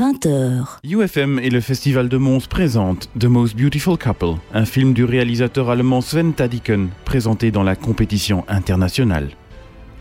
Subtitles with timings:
[0.00, 0.78] 20h.
[0.82, 5.68] UFM et le Festival de Mons présentent The Most Beautiful Couple, un film du réalisateur
[5.68, 9.28] allemand Sven Tadiken, présenté dans la compétition internationale.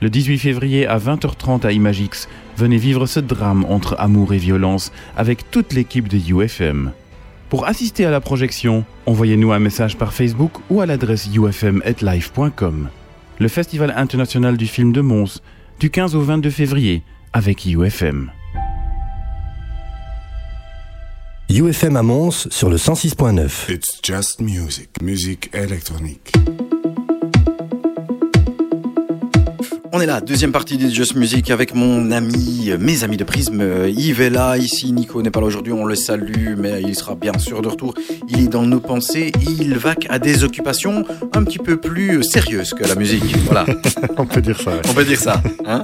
[0.02, 4.94] Le 18 février à 20h30 à Imagix, venez vivre ce drame entre amour et violence
[5.18, 6.94] avec toute l'équipe de UFM.
[7.50, 12.88] Pour assister à la projection, envoyez-nous un message par Facebook ou à l'adresse ufm@live.com.
[13.38, 15.42] Le Festival international du film de Mons,
[15.78, 18.32] du 15 au 22 février, avec UFM.
[21.50, 23.72] UFM à Mons sur le 106.9.
[23.74, 26.32] It's just music, musique électronique.
[29.92, 33.24] On est là, deuxième partie des Just Music avec mon ami, euh, mes amis de
[33.24, 33.62] Prisme.
[33.62, 36.96] Euh, Yves est là, ici Nico n'est pas là aujourd'hui, on le salue, mais il
[36.96, 37.96] sera bien sûr de retour.
[38.30, 42.76] Il est dans nos pensées, il vaque à des occupations un petit peu plus sérieuses
[42.76, 43.36] que la musique.
[43.46, 43.66] Voilà,
[44.18, 44.70] On peut dire ça.
[44.72, 44.82] ouais.
[44.88, 45.42] on peut dire ça.
[45.66, 45.82] Hein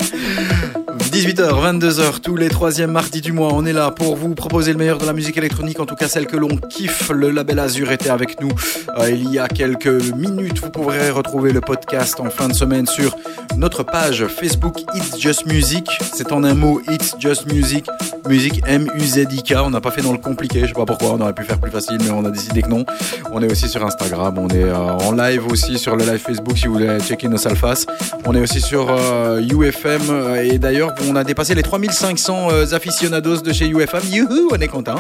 [1.16, 4.78] 18h, 22h, tous les troisièmes mardis du mois, on est là pour vous proposer le
[4.78, 7.10] meilleur de la musique électronique, en tout cas celle que l'on kiffe.
[7.10, 8.52] Le label Azur était avec nous
[8.98, 10.60] euh, il y a quelques minutes.
[10.60, 13.16] Vous pourrez retrouver le podcast en fin de semaine sur
[13.56, 15.88] notre page Facebook It's Just Music.
[16.14, 17.86] C'est en un mot It's Just Music.
[18.28, 19.54] Musique M-U-Z-I-K.
[19.64, 21.10] On n'a pas fait dans le compliqué, je sais pas pourquoi.
[21.12, 22.86] On aurait pu faire plus facile, mais on a décidé que non.
[23.32, 24.38] On est aussi sur Instagram.
[24.38, 27.38] On est euh, en live aussi sur le live Facebook si vous voulez checker nos
[27.38, 27.86] sales faces.
[28.26, 30.02] On est aussi sur euh, UFM.
[30.10, 34.02] euh, Et d'ailleurs, on a dépassé les 3500 euh, aficionados de chez UFM.
[34.12, 34.96] Youhou, on est content.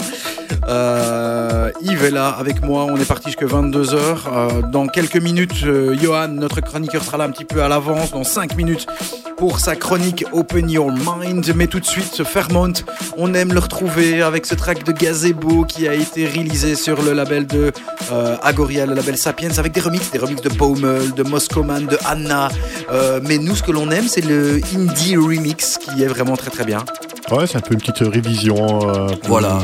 [0.68, 2.86] Euh, Yves est là avec moi.
[2.90, 3.96] On est parti jusqu'à 22h.
[3.98, 8.12] Euh, dans quelques minutes, euh, Johan, notre chroniqueur, sera là un petit peu à l'avance.
[8.12, 8.88] Dans 5 minutes
[9.38, 11.46] pour sa chronique Open Your Mind.
[11.56, 12.74] Mais tout de suite, Fairmont,
[13.18, 17.14] on aime le retrouver avec ce track de Gazebo qui a été réalisé sur le
[17.14, 17.72] label de
[18.12, 21.98] euh, Agoria, le label Sapiens, avec des remixes, des remixes de Baumel, de Moscoman, de
[22.06, 22.50] Anna.
[22.92, 26.52] Euh, mais nous, ce que l'on aime, c'est le indie remix qui est vraiment très
[26.52, 26.80] très bien.
[27.32, 28.90] Ouais, c'est un peu une petite révision.
[28.90, 29.60] euh, pour- Voilà.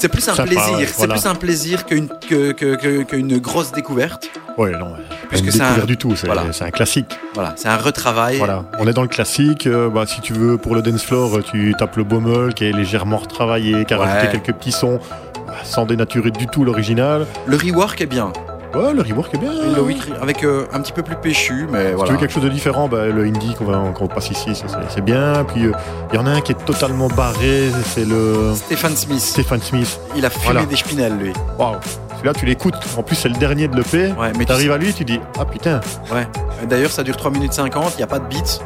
[0.00, 4.28] C'est plus un plaisir, c'est plus un plaisir qu'une que, que, grosse découverte.
[4.56, 4.94] Ouais, non,
[5.28, 6.16] Puisque pas c'est un- du tout.
[6.16, 6.44] C'est voilà.
[6.60, 7.06] un classique.
[7.34, 8.38] Voilà, c'est un retravail.
[8.38, 8.64] Voilà.
[8.78, 9.66] On est dans le classique.
[9.66, 12.64] euh, bah, si tu veux, pour le dance floor, euh, tu tapes le Baumel qui
[12.64, 14.06] est légèrement retravaillé, qui a Ouais.
[14.06, 14.98] rajouté quelques petits sons,
[15.46, 17.26] bah, sans dénaturer du tout l'original.
[17.46, 18.32] Le rework est bien.
[18.74, 19.50] Ouais, le rework est bien.
[19.52, 22.12] Le avec euh, un petit peu plus péchu, mais Si tu voilà.
[22.12, 24.50] veux quelque chose de différent, bah, le indie qu'on va qu'on passe ici,
[24.88, 25.44] c'est bien.
[25.44, 25.72] Puis euh,
[26.12, 29.98] il y en a un qui est totalement barré, c'est le Stéphane Smith, Stéphane Smith.
[30.16, 30.64] il a fumé Voilà.
[30.66, 31.32] des spinels lui.
[31.58, 31.76] Waouh.
[32.16, 32.74] Celui-là, tu l'écoutes.
[32.98, 34.12] En plus, c'est le dernier de l'EP.
[34.12, 35.80] Ouais, mais tu T'arrives à lui, tu dis Ah putain,
[36.12, 36.28] Ouais.
[36.68, 38.60] D'ailleurs, ça dure 3 minutes 50, il n'y a pas de beat.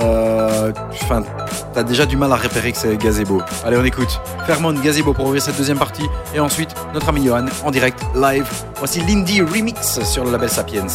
[0.00, 1.22] Euh, Enfin,
[1.72, 3.40] t'as déjà du mal à repérer que c'est Gazebo.
[3.64, 4.20] Allez, on écoute.
[4.46, 6.06] Fairmont Gazebo pour ouvrir cette deuxième partie.
[6.34, 8.46] Et ensuite, notre ami Johan en direct, live.
[8.78, 10.86] Voici l'Indie Remix sur le label Sapiens.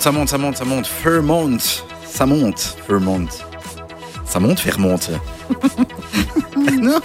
[0.00, 0.86] Ça monte, ça monte, ça monte.
[0.86, 1.58] Fairmont.
[2.06, 2.76] Ça monte.
[2.86, 3.26] Fairmont.
[4.24, 4.98] Ça monte, Fairmont.
[6.82, 7.00] non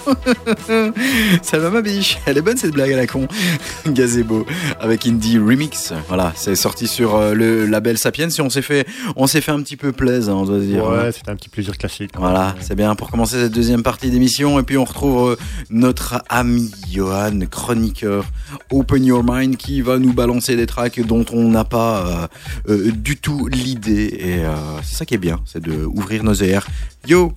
[1.41, 3.27] Ça va ma biche Elle est bonne cette blague à la con.
[3.87, 4.45] Gazebo
[4.79, 5.93] avec Indie Remix.
[6.07, 9.51] Voilà, c'est sorti sur euh, le label Sapiens et on s'est fait, on s'est fait
[9.51, 10.87] un petit peu plaisir, on doit dire.
[10.87, 12.11] Ouais, c'était un petit plaisir classique.
[12.17, 14.59] Voilà, c'est bien pour commencer cette deuxième partie d'émission.
[14.59, 15.35] Et puis on retrouve euh,
[15.69, 18.25] notre ami Johan, chroniqueur
[18.71, 22.27] Open Your Mind, qui va nous balancer des tracks dont on n'a pas euh,
[22.69, 24.15] euh, du tout l'idée.
[24.19, 26.67] Et euh, c'est ça qui est bien, c'est de ouvrir nos airs.
[27.07, 27.33] Yo,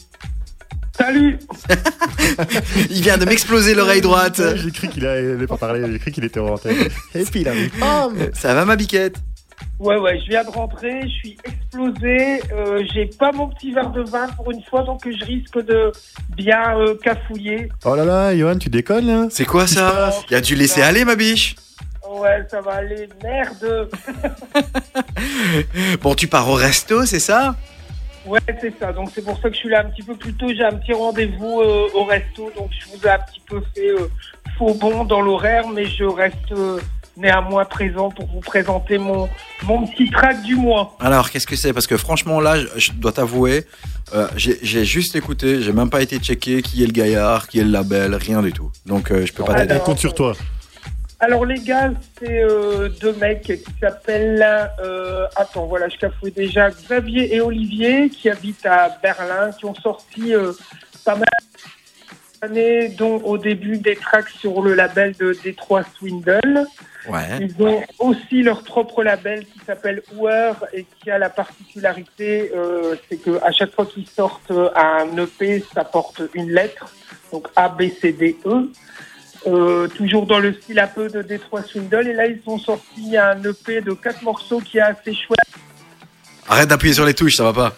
[0.98, 1.38] Salut
[2.90, 4.40] il vient de m'exploser l'oreille droite.
[4.56, 6.88] J'ai cru qu'il allait pas parler, j'ai cru qu'il était en antenne.
[7.14, 7.70] Et puis il arrive.
[7.78, 9.16] Bam Ça va ma biquette?
[9.78, 13.90] Ouais, ouais, je viens de rentrer, je suis explosé, euh, j'ai pas mon petit verre
[13.90, 15.92] de vin pour une fois, donc je risque de
[16.36, 17.68] bien euh, cafouiller.
[17.84, 21.04] Oh là là, Johan, tu déconnes là C'est quoi ça Il a dû laisser aller
[21.04, 21.54] ma biche?
[22.10, 23.88] Ouais, ça va aller, merde
[26.02, 27.54] Bon, tu pars au resto, c'est ça?
[28.28, 30.34] Ouais, c'est ça, donc c'est pour ça que je suis là un petit peu plus
[30.34, 33.62] tôt, j'ai un petit rendez-vous euh, au resto, donc je vous ai un petit peu
[33.74, 34.08] fait euh,
[34.58, 36.78] faux bon dans l'horaire, mais je reste euh,
[37.16, 39.28] néanmoins présent pour vous présenter mon,
[39.64, 40.96] mon petit track du mois.
[41.00, 41.72] Alors, qu'est-ce que c'est?
[41.72, 43.64] Parce que franchement, là, je, je dois t'avouer,
[44.14, 47.64] euh, j'ai juste écouté, j'ai même pas été checké qui est le gaillard, qui est
[47.64, 48.70] le label, rien du tout.
[48.86, 49.80] Donc, euh, je peux pas Ah, t'aider.
[49.80, 50.34] On compte sur toi.
[51.20, 54.70] Alors les gars, c'est euh, deux mecs qui s'appellent...
[54.78, 56.70] euh, attends, voilà, je cafouille déjà.
[56.70, 60.52] Xavier et Olivier, qui habitent à Berlin, qui ont sorti euh,
[61.04, 61.26] pas mal
[62.40, 66.66] d'années, dont au début des tracks sur le label de Détroit Swindle.
[67.08, 67.38] Ouais.
[67.40, 72.94] Ils ont aussi leur propre label qui s'appelle Hour et qui a la particularité, euh,
[73.08, 76.94] c'est que à chaque fois qu'ils sortent un EP, ça porte une lettre,
[77.32, 78.70] donc A, B, C, D, E.
[79.46, 82.08] Euh, toujours dans le style un peu de Détroit Swindle.
[82.08, 85.38] Et là, ils ont sorti un EP de quatre morceaux qui est assez chouette.
[86.48, 87.76] Arrête d'appuyer sur les touches, ça va pas.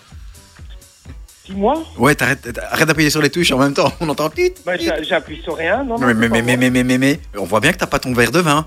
[1.46, 3.92] Dis-moi, Ouais, t'arrêtes- arrête d'appuyer sur les touches en même temps.
[4.00, 4.30] On entend
[4.64, 5.82] bah, j'a- j'appuie sur rien.
[5.84, 6.70] Non, non, Mais, mais, mais, mais, moi.
[6.70, 8.66] mais, mais, mais, on voit bien que t'as pas ton verre de vin.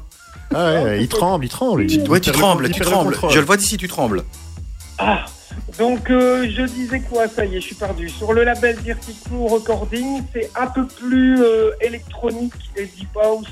[0.53, 1.89] Ah ouais, il tremble, il tremble.
[1.89, 3.17] il- Ouais, il tu trembles, il tu trembles.
[3.29, 4.23] Je le vois d'ici, tu trembles.
[4.99, 5.25] Ah,
[5.77, 7.27] donc euh, je disais quoi?
[7.27, 8.09] Ça y est, je suis perdu.
[8.09, 13.47] Sur le label Crew Recording, c'est un peu plus euh, électronique et deep house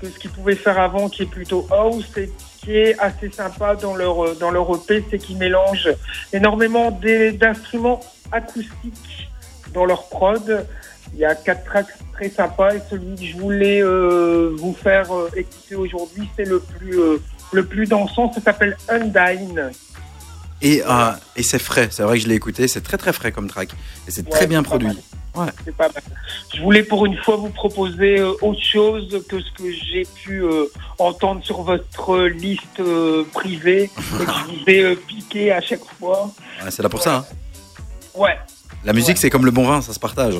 [0.00, 2.06] que ce qu'ils pouvaient faire avant, qui est plutôt house.
[2.16, 2.30] Et
[2.62, 5.90] qui est assez sympa dans leur euh, dans leur EP, c'est qu'ils mélangent
[6.32, 8.00] énormément d'instruments
[8.32, 9.28] acoustiques
[9.74, 10.66] dans leur prod.
[11.12, 15.74] Il y a quatre tracks très sympas et celui que je voulais vous faire écouter
[15.74, 16.96] aujourd'hui, c'est le plus
[17.52, 18.32] le plus dansant.
[18.32, 19.72] Ça s'appelle Undine.
[20.62, 23.32] Et, euh, et c'est frais, c'est vrai que je l'ai écouté, c'est très très frais
[23.32, 23.70] comme track.
[24.06, 24.88] Et c'est Ouais, très bien pas produit.
[25.34, 25.46] Ouais.
[25.78, 26.02] Pas mal.
[26.54, 30.42] Je voulais pour une fois vous proposer euh, autre chose que ce que j'ai pu
[30.42, 30.64] euh,
[30.98, 36.32] entendre sur votre liste euh, privée et que je vous ai piqué à chaque fois.
[36.62, 37.16] Ouais, c'est là pour ça.
[37.18, 37.24] hein.
[38.14, 38.36] Ouais,
[38.84, 40.34] La musique, c'est comme le bon vin, ça se partage.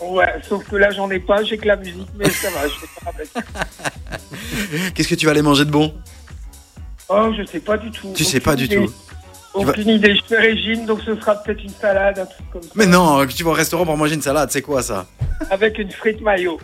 [0.00, 2.74] ouais, sauf que là j'en ai pas, j'ai que la musique, mais ça va, je
[2.80, 4.92] vais faire avec.
[4.94, 5.94] Qu'est-ce que tu vas aller manger de bon?
[7.08, 8.12] Oh, je sais pas du tout.
[8.14, 8.92] Tu sais pas du tout.
[9.54, 12.68] Aucune idée, je fais régime, donc ce sera peut-être une salade, un truc comme ça.
[12.74, 15.06] Mais non, que tu vas au restaurant pour manger une salade, c'est quoi ça?
[15.50, 16.58] Avec une frite mayo.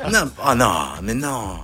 [0.00, 1.58] Ah, non, ah non, mais non.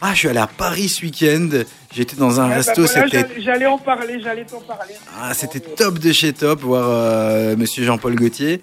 [0.00, 1.48] Ah, je suis allé à Paris ce week-end.
[1.94, 4.94] J'étais dans un Ouais, bah resto, voilà, c'était j'allais- en parler, j'allais t'en parler.
[5.20, 8.60] ah, c'était top de chez top, voir euh, Monsieur Jean-Paul Gaultier.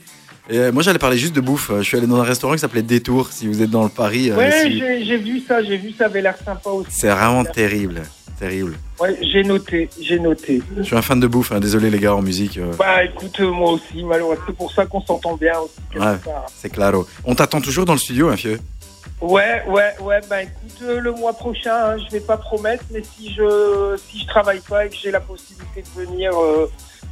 [0.49, 1.71] Et, euh, moi, j'allais parler juste de bouffe.
[1.77, 3.29] Je suis allé dans un restaurant qui s'appelait Détour.
[3.31, 6.05] Si vous êtes dans le Paris, euh, Ouais, si- j'ai vu ça, j'ai vu ça,
[6.05, 6.89] avait l'air sympa aussi.
[6.91, 8.03] c'est vraiment terrible,
[8.39, 8.77] terrible.
[8.99, 10.61] Ouais, j'ai noté, j'ai noté.
[10.77, 11.51] Je suis un fan de bouffe.
[11.51, 11.59] hein.
[11.59, 14.85] Désolé les gars en musique, euh, Bah écoute, euh, moi aussi, malheureusement, c'est pour ça
[14.85, 15.97] qu'on s'entend bien aussi.
[15.99, 16.15] Ouais.
[16.55, 17.05] c'est claro.
[17.23, 18.59] On t'attend toujours dans le studio, hein, fieu?
[19.21, 23.01] Ouais, ouais, ouais, bah écoute, euh, le mois prochain, hein, je vais pas promettre, mais
[23.01, 26.69] si je si je travaille pas et que j'ai la possibilité de venir, euh,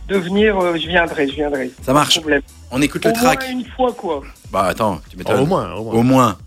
[0.09, 1.71] de venir, euh, je viendrai, je viendrai.
[1.81, 2.19] Ça marche.
[2.19, 2.41] problème.
[2.71, 3.41] On écoute Au le track.
[3.43, 4.21] moins une fois, quoi.
[4.51, 5.39] Bah attends, tu Oh, m'étonnes.
[5.39, 5.93] au moins, au moins.
[5.93, 6.37] Au moins.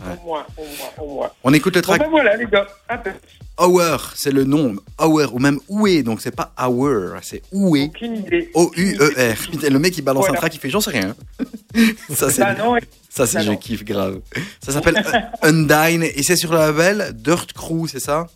[0.00, 1.30] Au moins, au moins, au moins.
[1.42, 2.00] On écoute le Bon track.
[2.02, 2.66] ben voilà, les gars.
[2.88, 3.10] Un peu.
[3.58, 4.74] Hour, c'est le nom.
[5.00, 7.84] Hour, ou même Oué, donc c'est pas Hour, c'est Oué.
[7.84, 8.50] Aucune idée.
[8.54, 9.36] O-U-E-R.
[9.50, 10.38] Putain, le mec il balance Voilà.
[10.38, 11.14] un track, il fait j'en sais rien.
[12.14, 12.74] ça c'est Bah non,
[13.08, 13.56] ça c'est bah je non.
[13.56, 14.20] kiffe grave.
[14.64, 14.96] Ça s'appelle
[15.42, 18.26] Un- Undine et c'est sur le label Dirt Crew, c'est ça?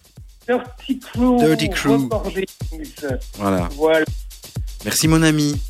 [0.49, 1.37] Dirty Crew.
[1.39, 2.09] Dirty Crew.
[3.39, 3.69] Voilà.
[3.77, 4.05] Voilà.
[4.85, 5.61] Merci mon ami.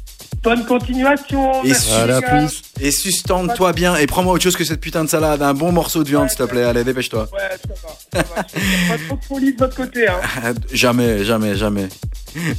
[0.43, 1.63] Bonne continuation.
[1.65, 2.39] Et merci, Voilà, les gars.
[2.47, 2.63] plus.
[2.81, 6.05] Et sustente-toi bien et prends-moi autre chose que cette putain de salade, un bon morceau
[6.05, 6.63] de viande Ouais, s'il te plaît.
[6.65, 7.29] Allez, dépêche-toi.
[7.33, 7.75] Ouais, ça
[8.23, 8.23] va.
[8.23, 8.43] Ça va.
[8.45, 10.21] pas trop de folie de votre côté, hein.
[10.73, 11.89] jamais, jamais, jamais.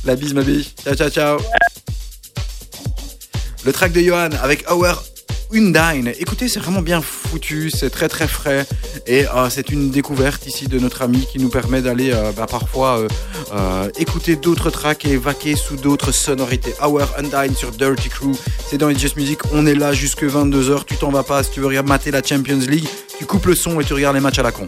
[0.05, 0.75] La bise ma biche.
[0.83, 1.39] Ciao, ciao, ciao.
[3.65, 5.03] Le track de Johan avec Hour
[5.51, 6.13] Undine.
[6.19, 8.65] Écoutez, c'est vraiment bien foutu, c'est très très frais
[9.07, 12.45] et euh, c'est une découverte ici de notre ami qui nous permet d'aller euh, bah,
[12.49, 13.07] parfois
[13.53, 16.73] euh, écouter d'autres tracks et vaquer sous d'autres sonorités.
[16.83, 18.31] Our Undine sur Dirty Crew,
[18.69, 21.51] c'est dans les Just Music, on est là jusque 22h, tu t'en vas pas si
[21.51, 22.87] tu veux mater la Champions League,
[23.17, 24.67] tu coupes le son et tu regardes les matchs à la con.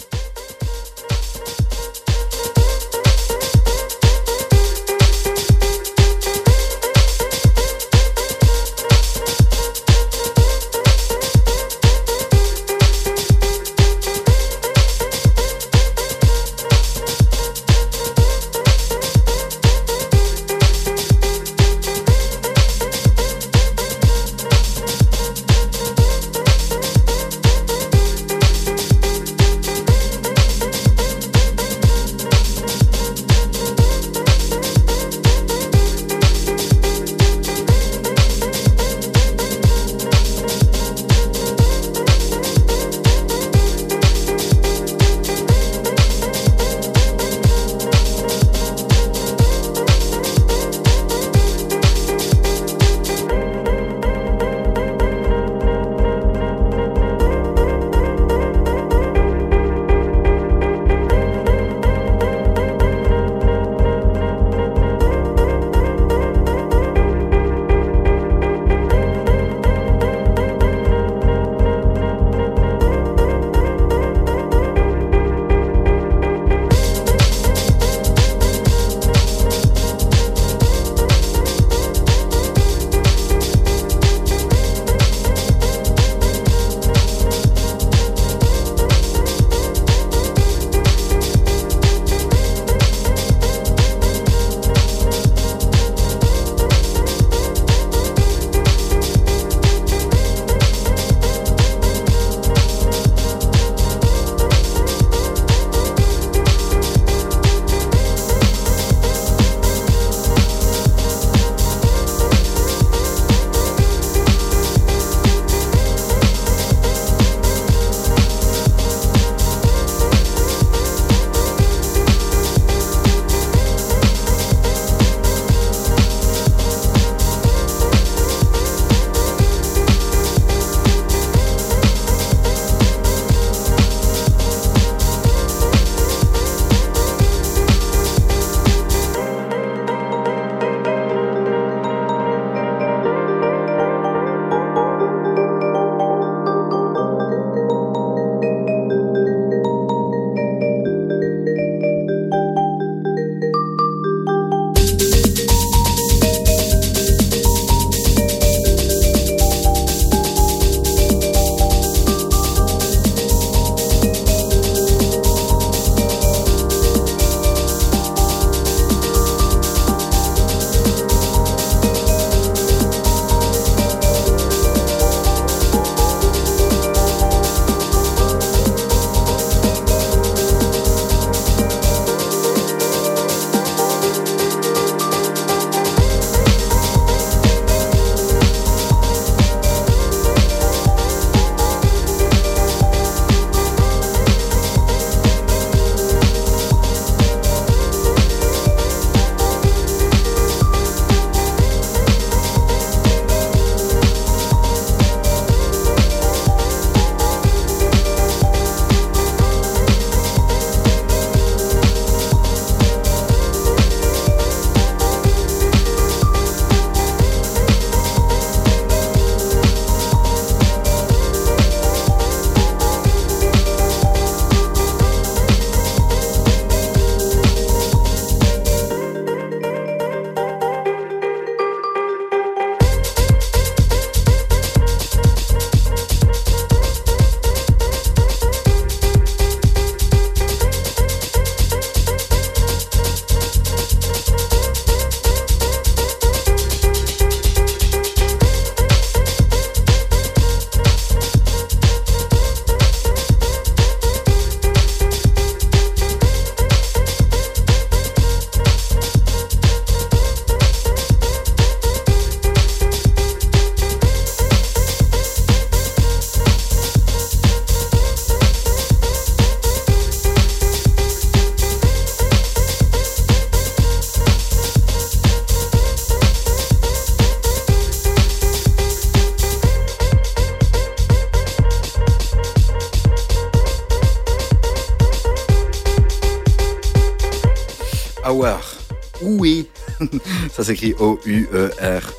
[290.62, 292.14] Ça s'écrit O-U-E-R.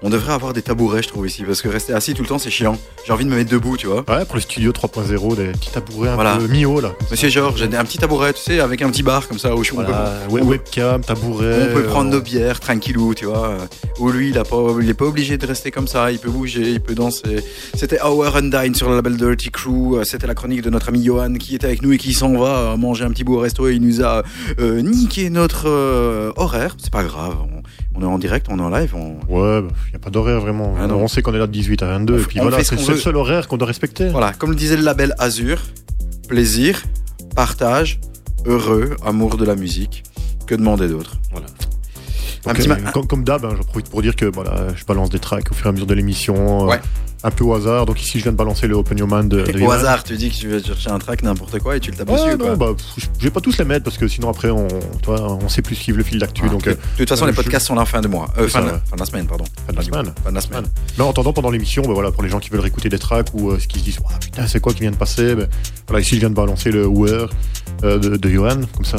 [0.00, 2.38] On devrait avoir des tabourets, je trouve, ici, parce que rester assis tout le temps,
[2.38, 2.78] c'est chiant.
[3.04, 4.04] J'ai envie de me mettre debout, tu vois.
[4.08, 6.36] Ouais, pour le studio 3.0, des petits tabourets un Voilà.
[6.36, 6.92] peu mi-haut, là.
[7.10, 9.64] Monsieur Georges, j'ai un petit tabouret, tu sais, avec un petit bar comme ça, où
[9.64, 11.70] je- on peut- Voilà, on webcam, tabouret.
[11.70, 13.56] On peut prendre euh, nos bières tranquillou, tu vois.
[13.98, 16.12] Où lui, il a pas, il est pas obligé de rester comme ça.
[16.12, 17.42] Il peut bouger, il peut danser.
[17.74, 20.04] C'était Hour and Dine sur le label Dirty Crew.
[20.04, 22.76] C'était la chronique de notre ami Johan qui était avec nous et qui s'en va
[22.76, 24.22] manger un petit bout au resto et il nous a
[24.60, 26.76] euh, niqué notre euh, horaire.
[26.80, 27.34] C'est pas grave.
[27.98, 28.94] On, est en direct, on est en live.
[28.94, 29.18] On...
[29.28, 30.74] Ouais, il n'y a pas d'horaire vraiment.
[30.78, 32.76] Ah on sait qu'on est là de 18 à 22, On et puis voilà, ce
[32.76, 34.08] c'est le seul horaire qu'on doit respecter.
[34.08, 35.58] Voilà, comme le disait le label Azur,
[36.28, 36.82] plaisir,
[37.34, 38.00] partage,
[38.46, 40.04] heureux, amour de la musique.
[40.46, 41.18] Que demander d'autre?
[41.30, 41.46] Voilà.
[42.44, 45.50] Donc, euh, comme d'hab, hein, j'en profite pour dire que voilà, je balance des tracks
[45.50, 46.80] au fur et à mesure de l'émission, euh, Ouais.
[47.24, 47.86] Un peu au hasard.
[47.86, 50.16] Donc ici, je viens de balancer le Open Your Man de, de Au hasard, tu
[50.16, 52.30] dis que tu veux chercher un track n'importe quoi et tu le tapes Ouais, dessus.
[52.38, 52.56] non, quoi.
[52.56, 54.68] bah, pff, je vais pas tous les mettre parce que sinon après, on,
[55.02, 56.42] toi, on sait plus suivre le fil d'actu.
[56.46, 58.08] Ah, donc, de euh, de toute façon, euh, les je- podcasts sont là fin de
[58.08, 58.28] mois.
[58.38, 59.44] Euh, fin, de, fin de la semaine, pardon.
[59.66, 60.12] Fin de la semaine.
[60.24, 60.64] Fin de la semaine.
[60.96, 63.28] Mais en attendant, pendant l'émission, ben voilà, pour les gens qui veulent réécouter des tracks
[63.34, 65.48] ou euh, ce qui se disent, Ah, putain, c'est quoi qui vient de passer ben,
[65.86, 67.28] Voilà, ici, je viens de balancer le Where
[67.82, 68.60] de, de Johan.
[68.74, 68.96] Comme ça,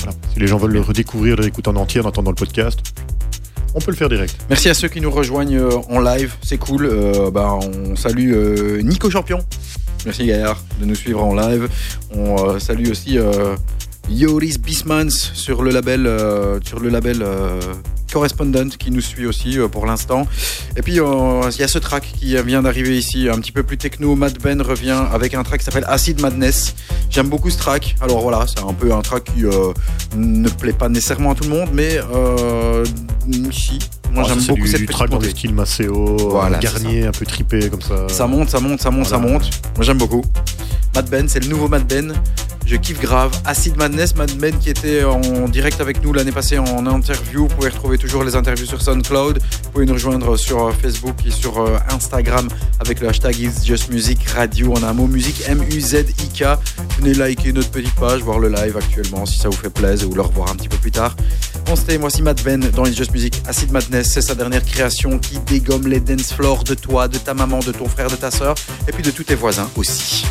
[0.00, 2.80] voilà, si les gens veulent le redécouvrir, le réécouter en entier en attendant le podcast,
[3.74, 4.36] on peut le faire direct.
[4.48, 6.86] Merci à ceux qui nous rejoignent euh, en live, c'est cool.
[6.86, 9.40] Euh, bah, on salue euh, Nico Champion.
[10.04, 11.68] Merci Gaillard de nous suivre en live.
[12.14, 13.18] On salue aussi
[14.08, 16.08] Yoris Bismans sur le label,
[18.12, 20.26] Correspondent qui nous suit aussi euh, pour l'instant.
[20.76, 23.62] Et puis euh, il y a ce track qui vient d'arriver ici, un petit peu
[23.62, 24.14] plus techno.
[24.16, 26.74] Mad Ben revient avec un track qui s'appelle Acid Madness.
[27.10, 27.96] J'aime beaucoup ce track.
[28.00, 29.72] Alors voilà, c'est un peu un track qui euh,
[30.16, 32.84] ne plaît pas nécessairement à tout le monde, mais euh,
[33.50, 33.78] si.
[34.12, 35.28] Moi Ah, j'aime beaucoup du, cette du track dans montée.
[35.28, 38.08] le style Maceo, Voilà, Garnier, un peu tripé comme ça.
[38.08, 39.48] Ça monte, ça monte, ça monte, ça monte.
[39.76, 40.22] Moi j'aime beaucoup.
[40.94, 42.12] Mad Ben, c'est le nouveau Mad Ben.
[42.66, 43.32] Je kiffe grave.
[43.44, 47.48] Acid Madness, Mad Ben qui était en direct avec nous l'année passée en interview.
[47.48, 49.40] Vous pouvez retrouver toujours les interviews sur SoundCloud.
[49.64, 53.64] Vous pouvez nous rejoindre sur euh, Facebook et sur euh, Instagram avec le hashtag It's
[53.64, 54.72] Just Music Radio.
[54.76, 56.44] On a un mot musique M-U-Z-I-K.
[56.98, 60.14] Venez liker notre petite page, voir le live actuellement si ça vous fait plaisir ou
[60.14, 61.16] le revoir un petit peu plus tard.
[61.70, 63.42] On c'était moi aussi Mad Ben dans It's Just Music.
[63.46, 67.34] Acid Madness, c'est sa dernière création qui dégomme les dance floors de toi, de ta
[67.34, 68.54] maman, de ton frère, de ta soeur
[68.86, 70.24] et puis de tous tes voisins aussi.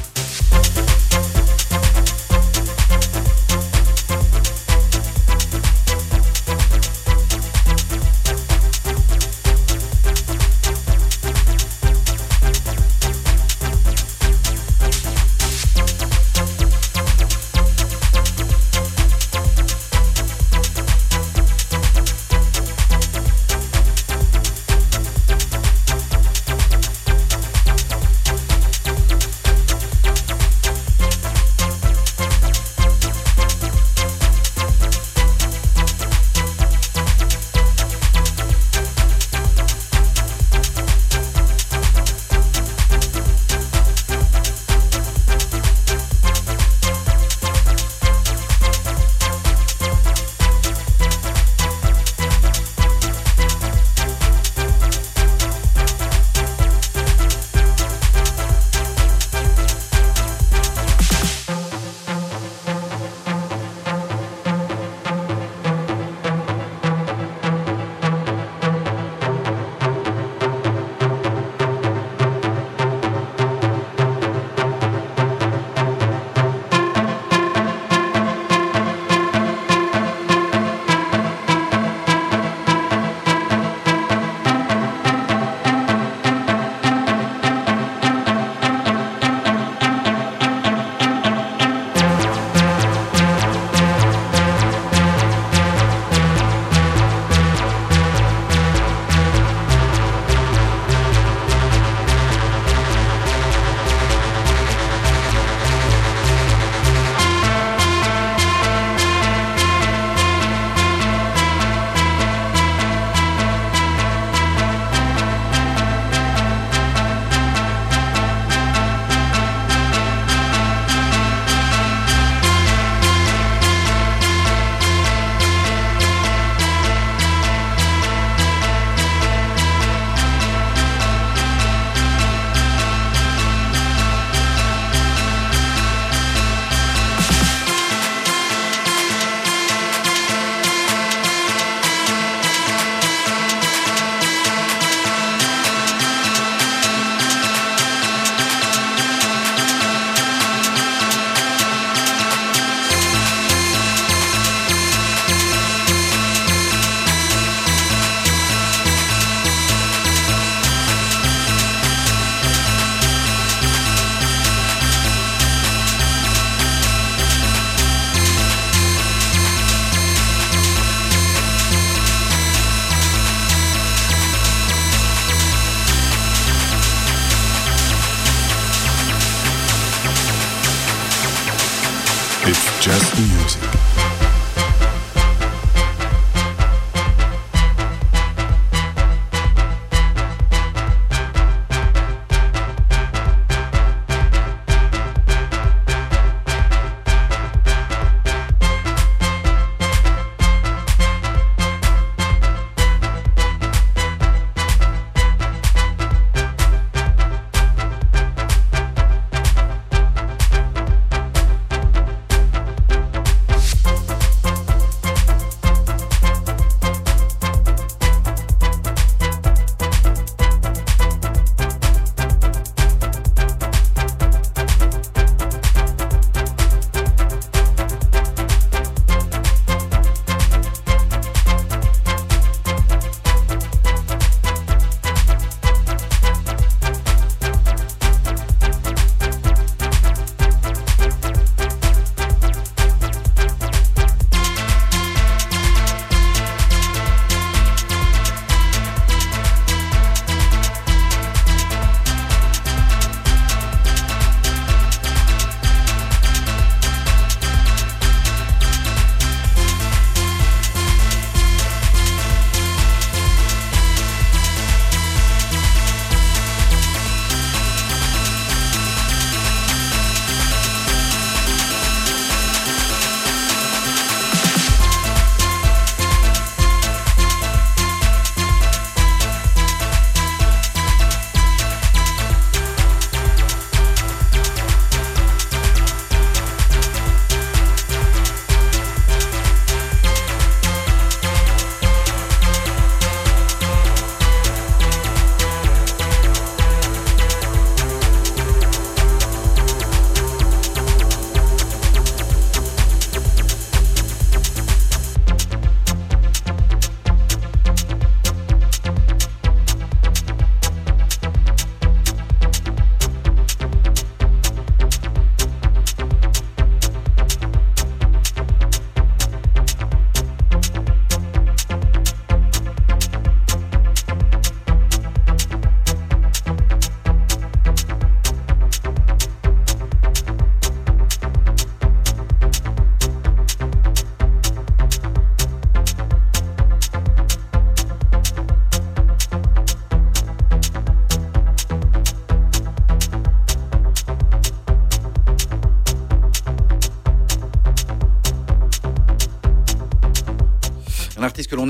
[182.81, 183.80] Just music.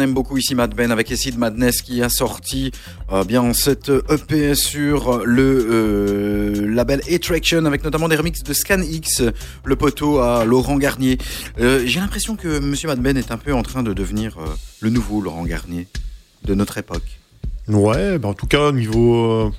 [0.02, 2.72] Aime beaucoup ici Mad Ben avec Acid Madness qui a sorti
[3.12, 8.82] euh, bien cette EP sur le euh, label A-Traction avec notamment des remixes de Scan
[8.82, 9.24] X,
[9.64, 11.18] le poteau à Laurent Garnier.
[11.60, 14.38] Euh, j'ai l'impression que Monsieur Mad Ben est un peu en train de devenir
[14.80, 15.88] le nouveau Laurent Garnier
[16.44, 17.20] de notre époque.
[17.68, 19.54] Ouais, bah en tout cas niveau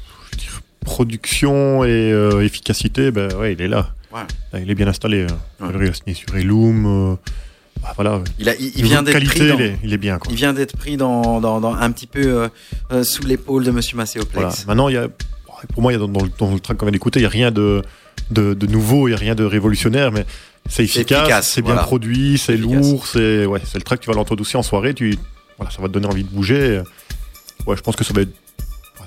[0.85, 2.11] production et
[2.43, 3.95] efficacité, ben ouais, il est là.
[4.55, 5.27] il est bien installé.
[5.61, 5.71] Hein.
[5.73, 7.17] Il a signé sur Elum.
[8.03, 8.25] Voilà.
[8.39, 9.49] Il, a, il, vient d'être pris.
[9.49, 10.19] Dans, il, est, bien.
[10.29, 12.49] Il vient d'être pris dans, dans, un petit peu euh,
[12.91, 14.35] euh, sous l'épaule de Monsieur Macéoplex.
[14.35, 14.55] Voilà.
[14.67, 15.09] Maintenant, il y a,
[15.73, 17.27] pour moi, il y a dans, le, dans le track qu'on vient d'écouter, il n'y
[17.27, 17.83] a rien de,
[18.31, 20.27] de, de nouveau, il n'y a rien de révolutionnaire, mais
[20.69, 24.17] c'est efficace, c'est bien produit, c'est lourd, c'est ouais, c'est le track que tu vas
[24.17, 25.17] l'entendre aussi en soirée, tu,
[25.57, 26.83] voilà, ça va te donner envie de bouger.
[27.67, 28.35] Ouais, je pense que ça va être,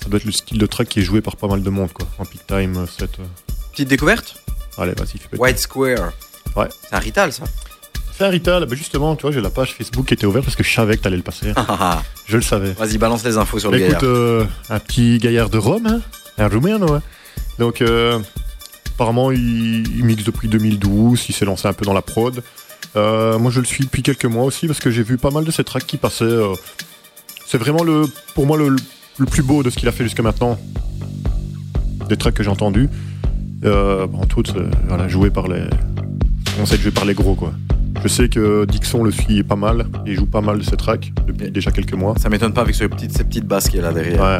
[0.01, 1.91] ça doit être le style de track qui est joué par pas mal de monde,
[1.91, 2.07] quoi.
[2.19, 3.09] En peak time, set.
[3.19, 3.23] Euh.
[3.71, 4.41] Petite découverte?
[4.77, 5.19] Allez, vas-y.
[5.37, 6.13] White Square.
[6.55, 6.67] Ouais.
[6.81, 7.43] C'est un Rital, ça.
[8.19, 8.31] Bah
[8.71, 11.01] justement, tu vois, j'ai la page Facebook qui était ouverte parce que je savais que
[11.01, 11.53] t'allais le passer.
[12.25, 12.71] je le savais.
[12.71, 15.99] Vas-y, balance les infos sur le écoute, euh, un petit gaillard de Rome, hein,
[16.37, 16.99] un roumain, ouais.
[17.59, 18.19] Donc, euh,
[18.93, 22.41] apparemment, il, mixe depuis 2012, il s'est lancé un peu dans la prod.
[22.95, 25.43] Euh, moi, je le suis depuis quelques mois aussi parce que j'ai vu pas mal
[25.43, 26.39] de ses tracks qui passaient.
[27.45, 28.77] c'est vraiment le, pour moi le,
[29.25, 30.57] plus beau de ce qu'il a fait jusqu'à maintenant.
[32.07, 32.89] Des tracks que j'ai entendus.
[33.65, 34.43] en tout,
[34.87, 35.63] voilà, joué par les.
[36.61, 37.51] On sait jouer par les gros, quoi.
[38.03, 41.11] Je sais que Dixon le suit pas mal et joue pas mal de ses tracks
[41.27, 42.13] depuis déjà quelques mois.
[42.21, 44.21] Ça m'étonne pas avec ces petites, ces petites basses qu'il y a là derrière.
[44.21, 44.37] Ouais,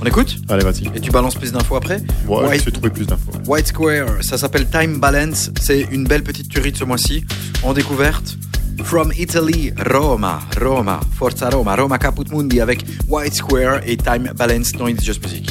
[0.00, 0.86] On écoute Allez, vas-y.
[0.94, 1.96] Et tu balances plus d'infos après
[2.28, 2.60] Ouais, White...
[2.60, 3.32] je vais trouver plus d'infos.
[3.46, 5.50] White Square, ça s'appelle Time Balance.
[5.60, 7.24] C'est une belle petite tuerie de ce mois-ci.
[7.64, 8.36] En découverte.
[8.84, 14.72] From Italy, Roma, Roma, Forza Roma, Roma Caput Mundi avec White Square et Time Balance
[14.72, 15.50] dans It's Just Music.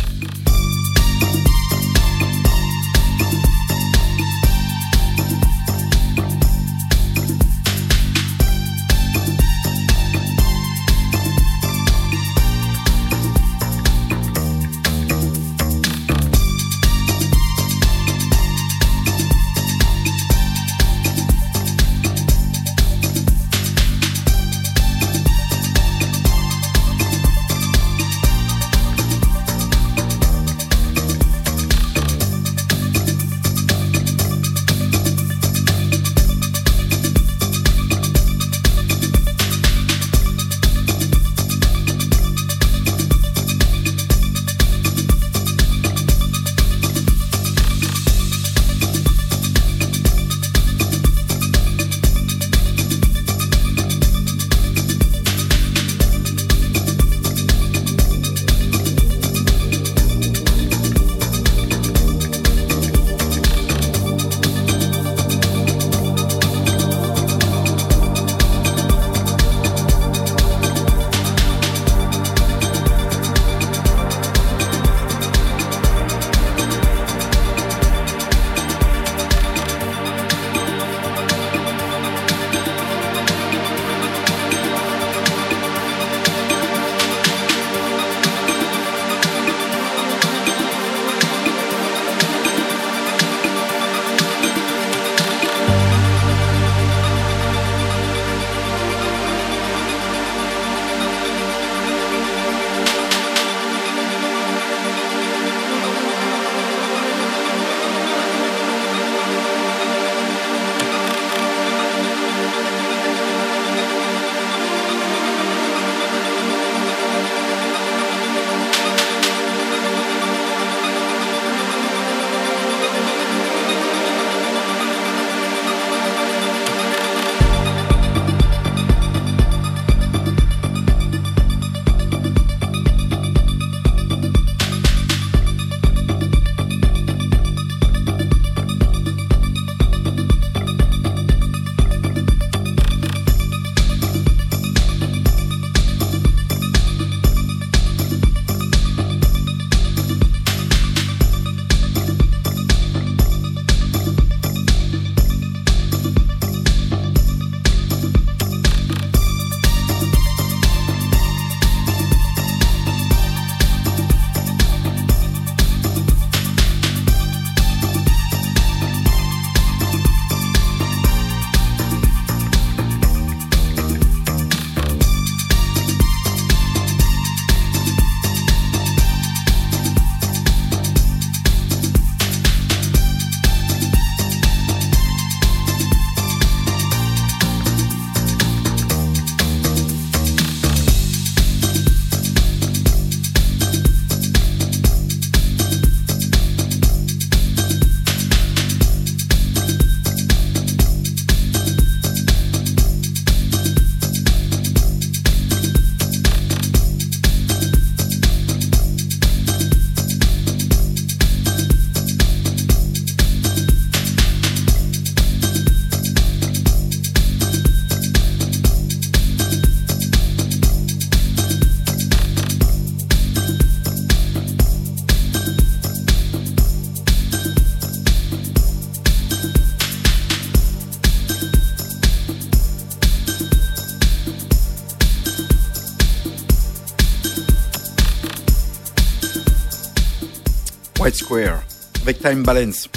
[242.22, 242.88] Time Balance.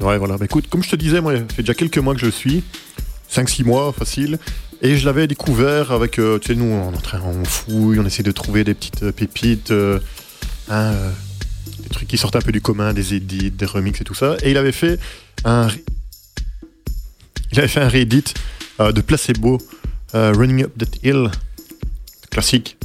[0.00, 0.36] Ouais, voilà.
[0.36, 2.62] Bah, écoute, comme je te disais, moi, ça fait déjà quelques mois que je suis.
[3.32, 4.38] 5-6 mois, facile.
[4.80, 8.30] Et je l'avais découvert avec, euh, tu sais, nous, on, on fouille, on essaie de
[8.30, 9.98] trouver des petites euh, pépites, euh,
[10.68, 11.10] hein, euh,
[11.80, 14.36] des trucs qui sortent un peu du commun, des edits, des remixes et tout ça.
[14.42, 15.00] Et il avait fait
[15.44, 15.68] un,
[17.50, 18.24] il avait fait un réédit
[18.78, 19.58] de Placebo,
[20.14, 21.30] Running Up That Hill,
[22.30, 22.77] classique.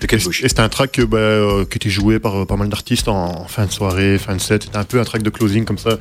[0.00, 3.08] Et c'était un track euh, bah, euh, qui était joué par euh, pas mal d'artistes
[3.08, 4.64] en, en fin de soirée, fin de set.
[4.64, 5.98] C'était un peu un track de closing comme ça.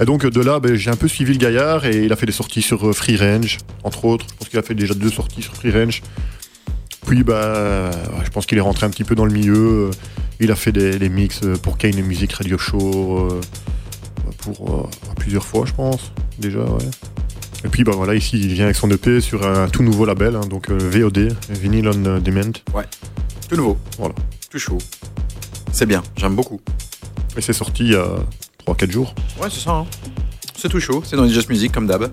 [0.00, 2.26] Et donc de là, bah, j'ai un peu suivi le gaillard et il a fait
[2.26, 4.26] des sorties sur euh, Free Range, entre autres.
[4.30, 6.02] Je pense qu'il a fait déjà deux sorties sur Free Range.
[7.06, 9.90] Puis bah, ouais, je pense qu'il est rentré un petit peu dans le milieu.
[10.38, 13.40] Il a fait des, des mix pour Kane Music Radio Show
[14.42, 16.60] pour plusieurs fois, je pense déjà.
[16.60, 16.90] Ouais.
[17.64, 20.34] Et puis bah voilà, ici il vient avec son EP sur un tout nouveau label,
[20.34, 22.52] hein, donc euh, VOD, Vinyl on Demand.
[23.50, 23.76] Tout nouveau.
[23.98, 24.14] Voilà.
[24.48, 24.78] Tout chaud.
[25.72, 26.60] C'est bien, j'aime beaucoup.
[27.36, 28.06] Et c'est sorti il y a
[28.64, 29.12] 3-4 jours.
[29.42, 29.72] Ouais, c'est ça.
[29.72, 29.86] hein.
[30.56, 32.12] C'est tout chaud, c'est dans les Just Music comme d'hab.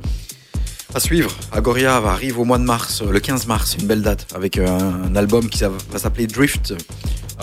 [0.96, 4.02] À suivre, Agoria va arrive au mois de mars, euh, le 15 mars, une belle
[4.02, 6.74] date, avec euh, un album qui va s'appeler Drift.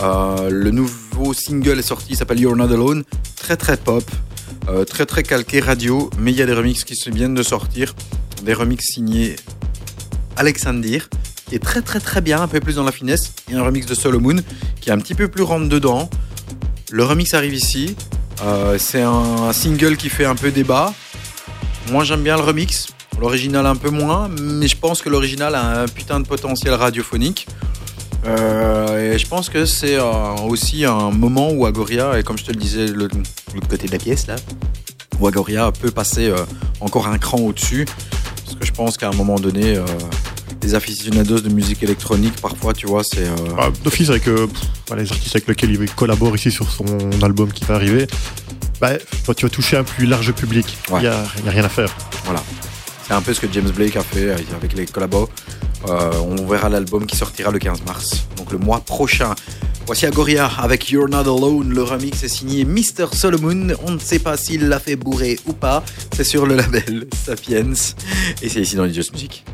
[0.01, 3.05] Euh, le nouveau single est sorti, il s'appelle You're Not Alone.
[3.37, 4.03] Très très pop,
[4.67, 7.43] euh, très très calqué radio, mais il y a des remixes qui se viennent de
[7.43, 7.95] sortir.
[8.43, 9.37] Des remixes signés
[10.35, 11.07] Alexandir,
[11.47, 13.33] qui est très très très bien, un peu plus dans la finesse.
[13.51, 14.37] Et un remix de Solomon,
[14.81, 16.09] qui est un petit peu plus rentre dedans.
[16.91, 17.95] Le remix arrive ici.
[18.43, 20.93] Euh, c'est un single qui fait un peu débat.
[21.91, 22.87] Moi j'aime bien le remix,
[23.19, 27.47] l'original un peu moins, mais je pense que l'original a un putain de potentiel radiophonique.
[28.25, 32.45] Euh, et je pense que c'est euh, aussi un moment où Agoria, et comme je
[32.45, 33.17] te le disais, l'autre
[33.69, 34.35] côté de la pièce là,
[35.19, 36.33] où Agoria peut passer
[36.81, 37.85] encore un cran au-dessus.
[38.43, 39.77] Parce que je pense qu'à un moment donné,
[40.65, 43.19] les aficionados de musique électronique, parfois, tu vois, c'est.
[43.27, 46.69] euh, Ah, D'office avec euh, pff, voilà, les artistes avec lesquels il collabore ici sur
[46.71, 46.85] son
[47.21, 48.07] album qui va arriver,
[48.81, 48.93] bah,
[49.37, 50.75] tu vas toucher un plus large public.
[50.89, 51.01] Il Ouais.
[51.01, 51.95] n'y a, rien à faire.
[52.25, 52.41] Voilà.
[53.07, 55.29] C'est un peu ce que James Blake a fait avec les collabos.
[55.87, 59.35] Euh, on verra l'album qui sortira le 15 mars, donc le mois prochain.
[59.85, 61.69] Voici Agoria avec You're Not Alone.
[61.71, 63.05] Le remix est signé Mr.
[63.13, 63.75] Solomon.
[63.85, 65.83] On ne sait pas s'il l'a fait bourrer ou pas.
[66.15, 67.73] C'est sur le label Sapiens.
[68.41, 69.45] Et c'est ici dans les Just Music.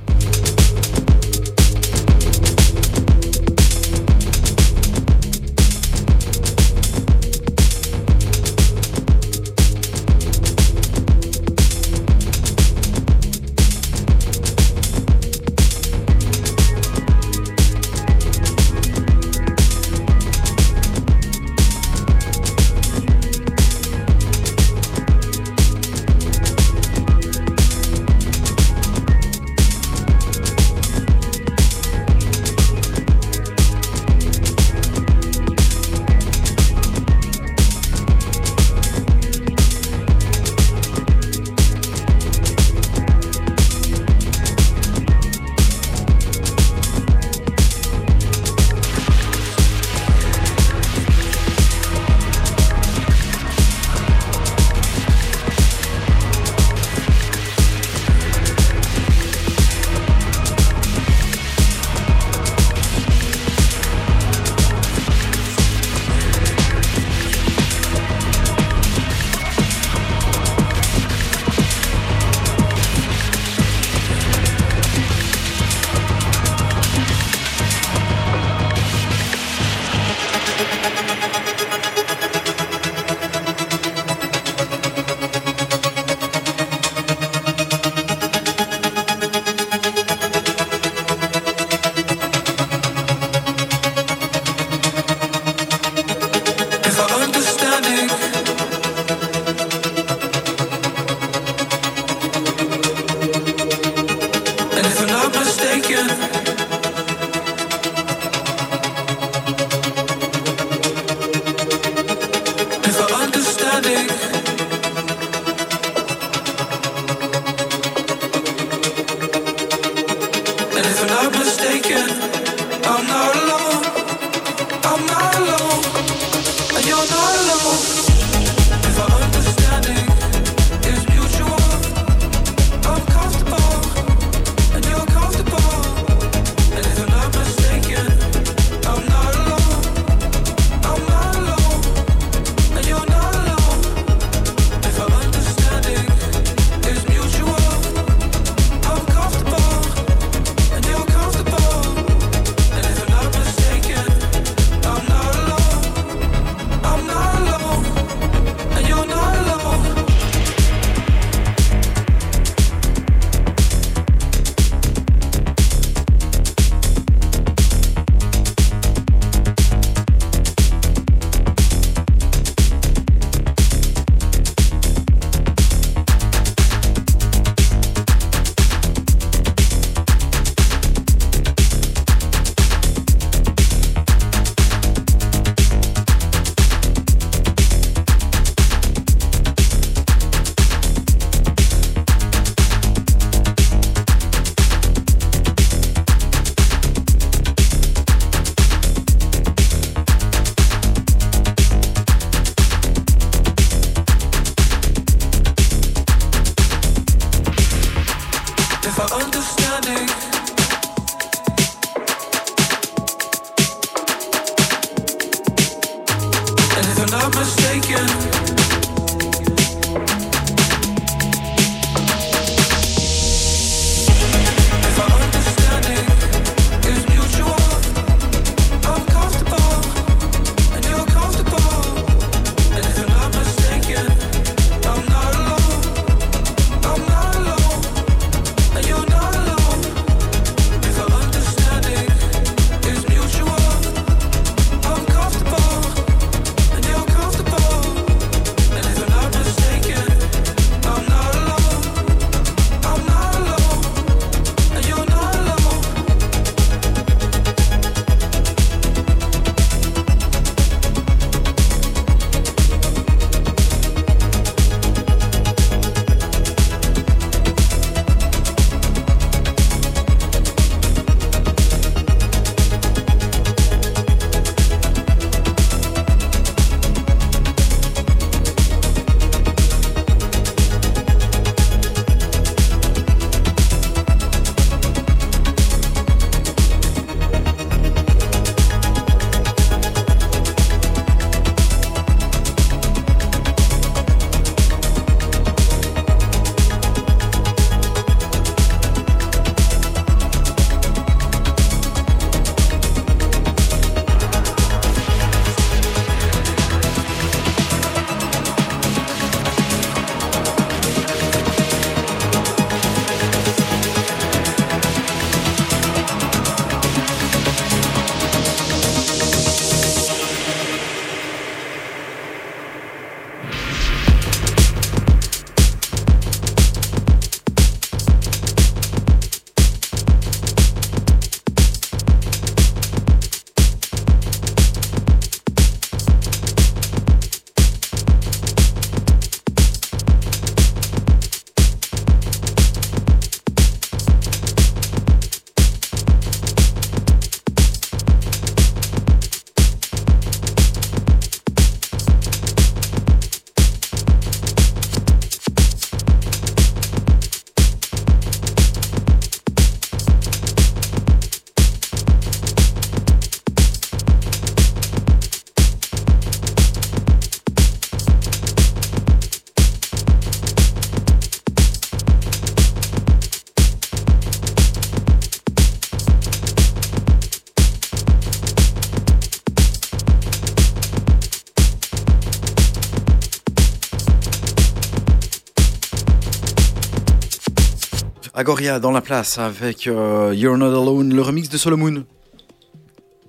[388.42, 392.06] Agoria dans la place avec euh, You're Not Alone, le remix de Solomon.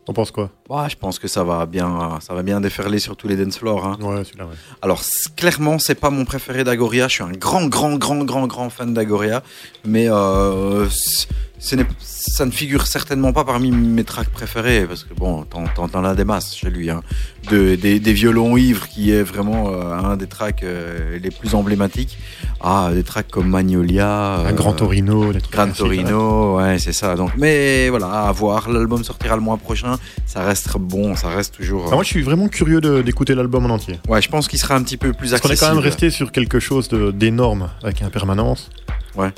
[0.07, 0.51] T'en penses quoi?
[0.71, 3.59] Ouais, je pense que ça va bien, ça va bien déferler sur tous les dance
[3.59, 3.87] floors.
[3.87, 3.99] Hein.
[4.01, 4.55] Ouais, celui-là, ouais.
[4.81, 5.03] Alors
[5.37, 7.09] clairement, c'est pas mon préféré d'Agoria.
[7.09, 9.43] Je suis un grand, grand, grand, grand, grand fan d'Agoria,
[9.85, 11.27] mais euh, ce
[11.63, 16.05] ça ne figure certainement pas parmi mes tracks préférés parce que bon, t'en, t'en, t'en
[16.05, 16.91] as des masses chez lui.
[16.91, 17.03] Hein.
[17.51, 21.55] De, des, des violons ivres qui est vraiment euh, un des tracks euh, les plus
[21.55, 22.19] emblématiques.
[22.65, 25.97] Ah, des tracks comme Magnolia, Un euh, Grand Torino, des trucs Gran classiques, ouais.
[25.97, 27.17] Torino, ouais, c'est ça.
[27.17, 28.71] Donc, mais voilà, à voir.
[28.71, 29.97] L'album sortira le mois prochain.
[30.27, 31.89] Ça reste bon, ça reste toujours.
[31.91, 33.99] Ah, moi, je suis vraiment curieux d'écouter l'album en entier.
[34.09, 35.71] Ouais, je pense qu'il sera un petit peu plus Parce qu'on est accessible.
[35.71, 38.71] quand même resté sur quelque chose d'énorme avec impermanence.
[39.17, 39.31] Ouais.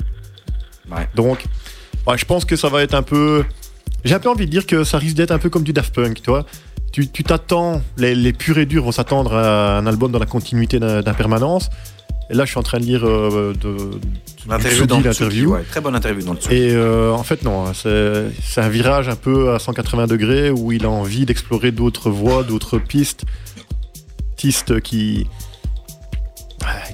[0.91, 1.09] Ouais.
[1.15, 1.45] Donc,
[2.07, 3.43] ouais, je pense que ça va être un peu.
[4.03, 5.95] J'ai un peu envie de dire que ça risque d'être un peu comme du Daft
[5.95, 6.45] Punk, tu vois.
[7.03, 10.79] Tu t'attends, les, les purs et durs vont s'attendre à un album dans la continuité
[10.79, 11.69] d'impermanence.
[12.29, 13.99] Et là, je suis en train de lire euh, de,
[14.47, 16.53] L'interview dans ouais, très bonne interview dans le.
[16.53, 20.71] Et euh, en fait, non, c'est c'est un virage un peu à 180 degrés où
[20.71, 23.25] il a envie d'explorer d'autres voies, d'autres pistes,
[24.37, 25.27] pistes qui,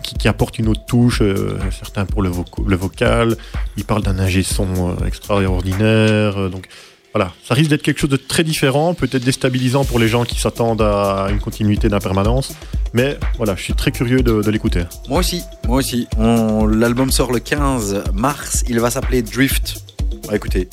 [0.04, 2.32] qui, qui apportent une autre touche, euh, certains pour le,
[2.66, 3.36] le vocal.
[3.76, 6.50] Il parle d'un ingé son euh, extraordinaire.
[6.50, 6.68] donc
[7.14, 10.40] voilà, ça risque d'être quelque chose de très différent, peut-être déstabilisant pour les gens qui
[10.40, 12.54] s'attendent à une continuité d'impermanence.
[12.94, 14.84] Mais voilà, je suis très curieux de, de l'écouter.
[15.10, 16.08] Moi aussi, moi aussi.
[16.18, 18.64] L'album sort le 15 mars.
[18.70, 19.84] Il va s'appeler Drift.
[20.24, 20.70] On va écouter.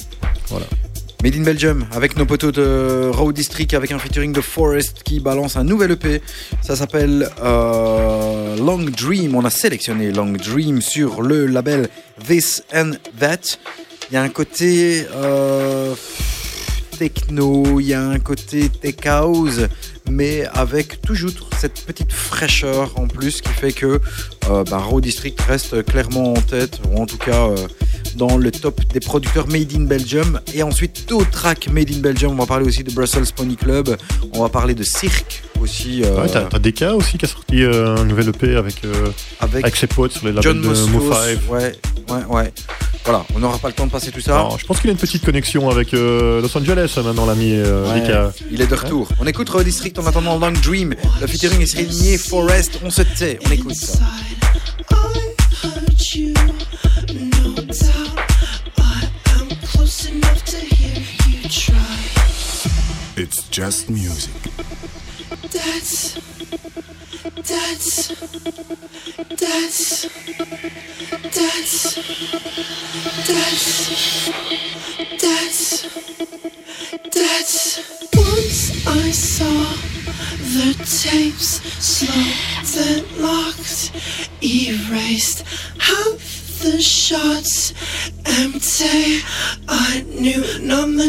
[0.49, 0.66] Voilà.
[1.24, 5.18] Made in Belgium, avec nos potos de Road District, avec un featuring de Forest qui
[5.18, 6.22] balance un nouvel EP.
[6.62, 9.34] Ça s'appelle euh, Long Dream.
[9.34, 11.89] On a sélectionné Long Dream sur le label
[12.24, 13.59] This and That.
[14.11, 15.94] Il y a un côté euh,
[16.98, 19.61] techno, il y a un côté tech house,
[20.11, 24.00] mais avec toujours cette petite fraîcheur en plus qui fait que
[24.50, 27.56] euh, bah, Raw District reste clairement en tête, ou en tout cas euh,
[28.16, 30.40] dans le top des producteurs Made in Belgium.
[30.54, 32.32] Et ensuite, d'autres tracks Made in Belgium.
[32.32, 33.96] On va parler aussi de Brussels Pony Club,
[34.32, 37.96] on va parler de Cirque aussi, euh, Ouais, t'as DK aussi qui a sorti euh,
[37.96, 38.76] un nouvel EP avec,
[39.40, 40.88] avec avec ses potes sur les labels John de Mostos.
[40.90, 41.48] Mo5.
[41.50, 41.74] Ouais,
[42.11, 42.52] ouais, ouais.
[43.04, 44.34] Voilà, on n'aura pas le temps de passer tout ça.
[44.34, 48.34] Alors, je pense qu'il a une petite connexion avec Los Angeles maintenant, l'ami Ouais, DK.
[48.50, 49.09] il est de retour.
[49.20, 50.94] On écoute Raw District en attendant Long Dream.
[51.20, 52.78] Le featuring est signé Forest.
[52.84, 53.38] On se tait.
[53.46, 53.99] On écoute ça.
[54.90, 56.34] I heard you,
[57.42, 58.18] no doubt.
[58.78, 59.09] I
[59.40, 61.74] am close enough to hear you try.
[63.16, 64.32] It's just music.
[65.53, 66.18] That's,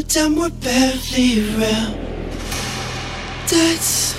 [0.09, 1.93] time were barely real.
[3.47, 4.18] That's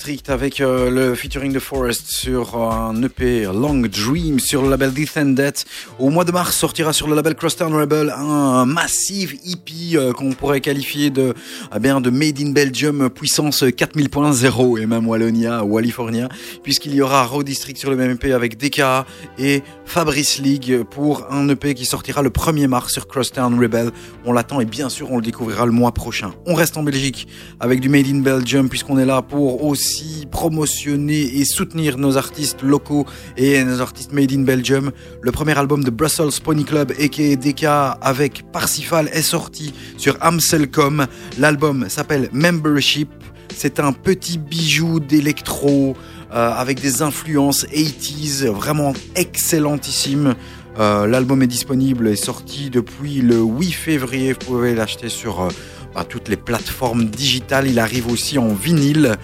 [0.29, 5.65] Avec euh, le featuring de Forest sur un EP Long Dream sur le label Death.
[5.99, 10.31] Au mois de mars sortira sur le label Crosstown Rebel un massif EP euh, qu'on
[10.31, 11.35] pourrait qualifier de
[11.75, 16.29] eh bien de Made in Belgium puissance 4000.0 et même Wallonia California
[16.63, 19.05] puisqu'il y aura Raw District sur le même EP avec DKA
[19.37, 23.91] et Fabrice League pour un EP qui sortira le 1er mars sur Crosstown Rebel.
[24.25, 26.33] On l'attend et bien sûr on le découvrira le mois prochain.
[26.47, 27.27] On reste en Belgique
[27.59, 29.90] avec du Made in Belgium puisqu'on est là pour aussi
[30.31, 33.05] promotionner et soutenir nos artistes locaux
[33.37, 34.91] et nos artistes Made in Belgium.
[35.21, 37.63] Le premier album de Brussels Pony Club aka DK
[38.01, 41.07] avec Parsifal est sorti sur Amselcom.
[41.39, 43.09] L'album s'appelle Membership.
[43.55, 45.95] C'est un petit bijou d'électro
[46.33, 50.35] euh, avec des influences 80s vraiment excellentissime.
[50.79, 54.33] Euh, L'album est disponible et sorti depuis le 8 février.
[54.33, 55.49] Vous pouvez l'acheter sur euh,
[55.93, 57.67] bah, toutes les plateformes digitales.
[57.67, 59.17] Il arrive aussi en vinyle.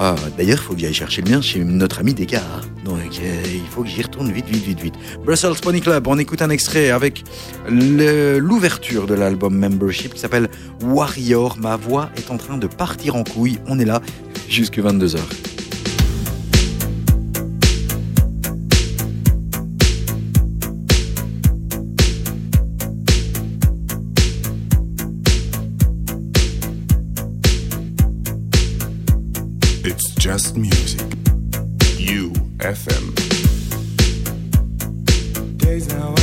[0.00, 2.68] Euh, D'ailleurs, il faut que j'aille chercher le mien chez notre ami Descartes.
[2.84, 4.94] Donc, euh, il faut que j'y retourne vite, vite, vite, vite.
[5.24, 7.24] Brussels Pony Club, on écoute un extrait avec
[7.68, 10.48] l'ouverture de l'album Membership qui s'appelle
[10.82, 11.56] Warrior.
[11.58, 13.58] Ma voix est en train de partir en couille.
[13.66, 14.00] On est là
[14.48, 15.18] jusque 22h.
[29.84, 31.00] It's just music.
[31.98, 33.14] UFM.
[35.58, 36.21] Days now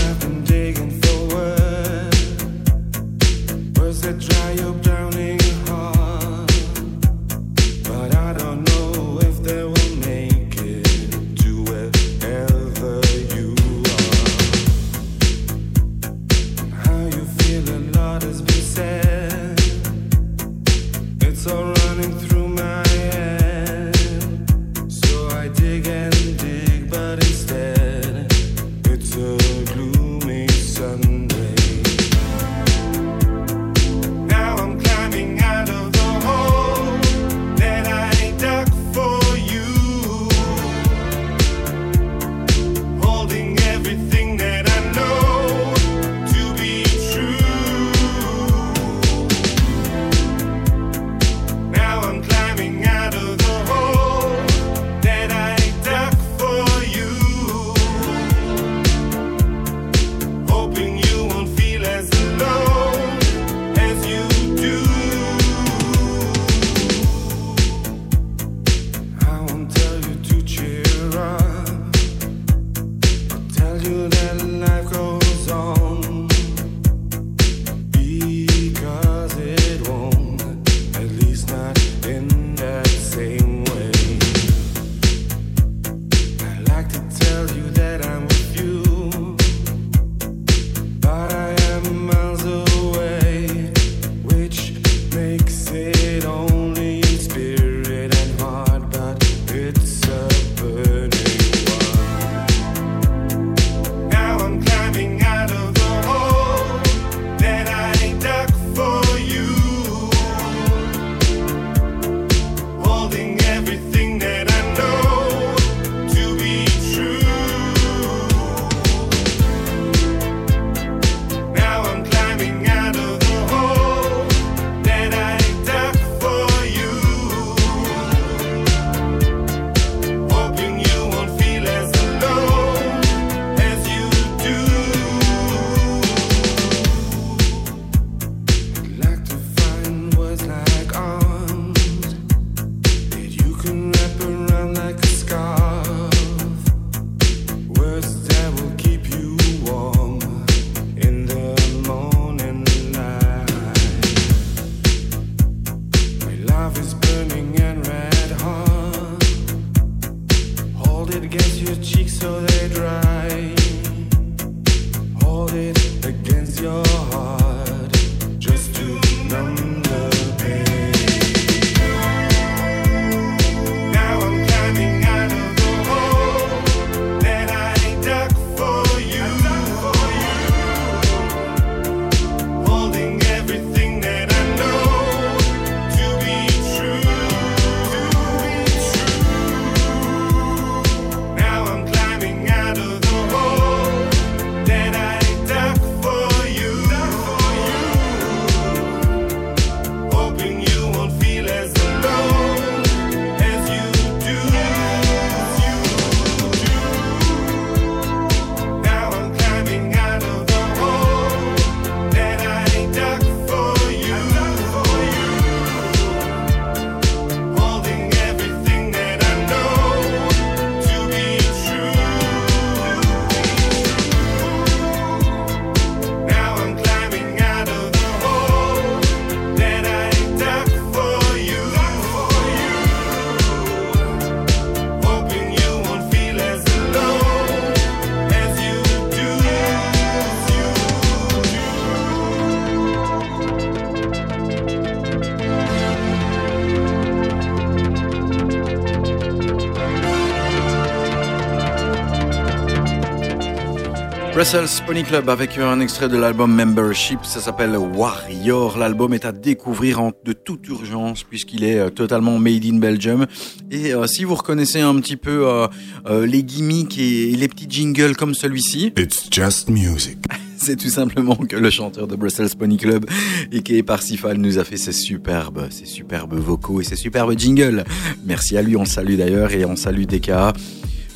[254.52, 258.80] Brussels Pony Club avec un extrait de l'album Membership, ça s'appelle Warrior.
[258.80, 263.28] L'album est à découvrir en, de toute urgence puisqu'il est euh, totalement made in Belgium.
[263.70, 265.68] Et euh, si vous reconnaissez un petit peu euh,
[266.08, 270.18] euh, les gimmicks et, et les petits jingles comme celui-ci, It's just music.
[270.58, 273.06] c'est tout simplement que le chanteur de Brussels Pony Club,
[273.52, 277.84] est Parsifal, nous a fait ses superbes, ses superbes vocaux et ses superbes jingles.
[278.26, 280.54] Merci à lui, on le salue d'ailleurs et on salue DKA.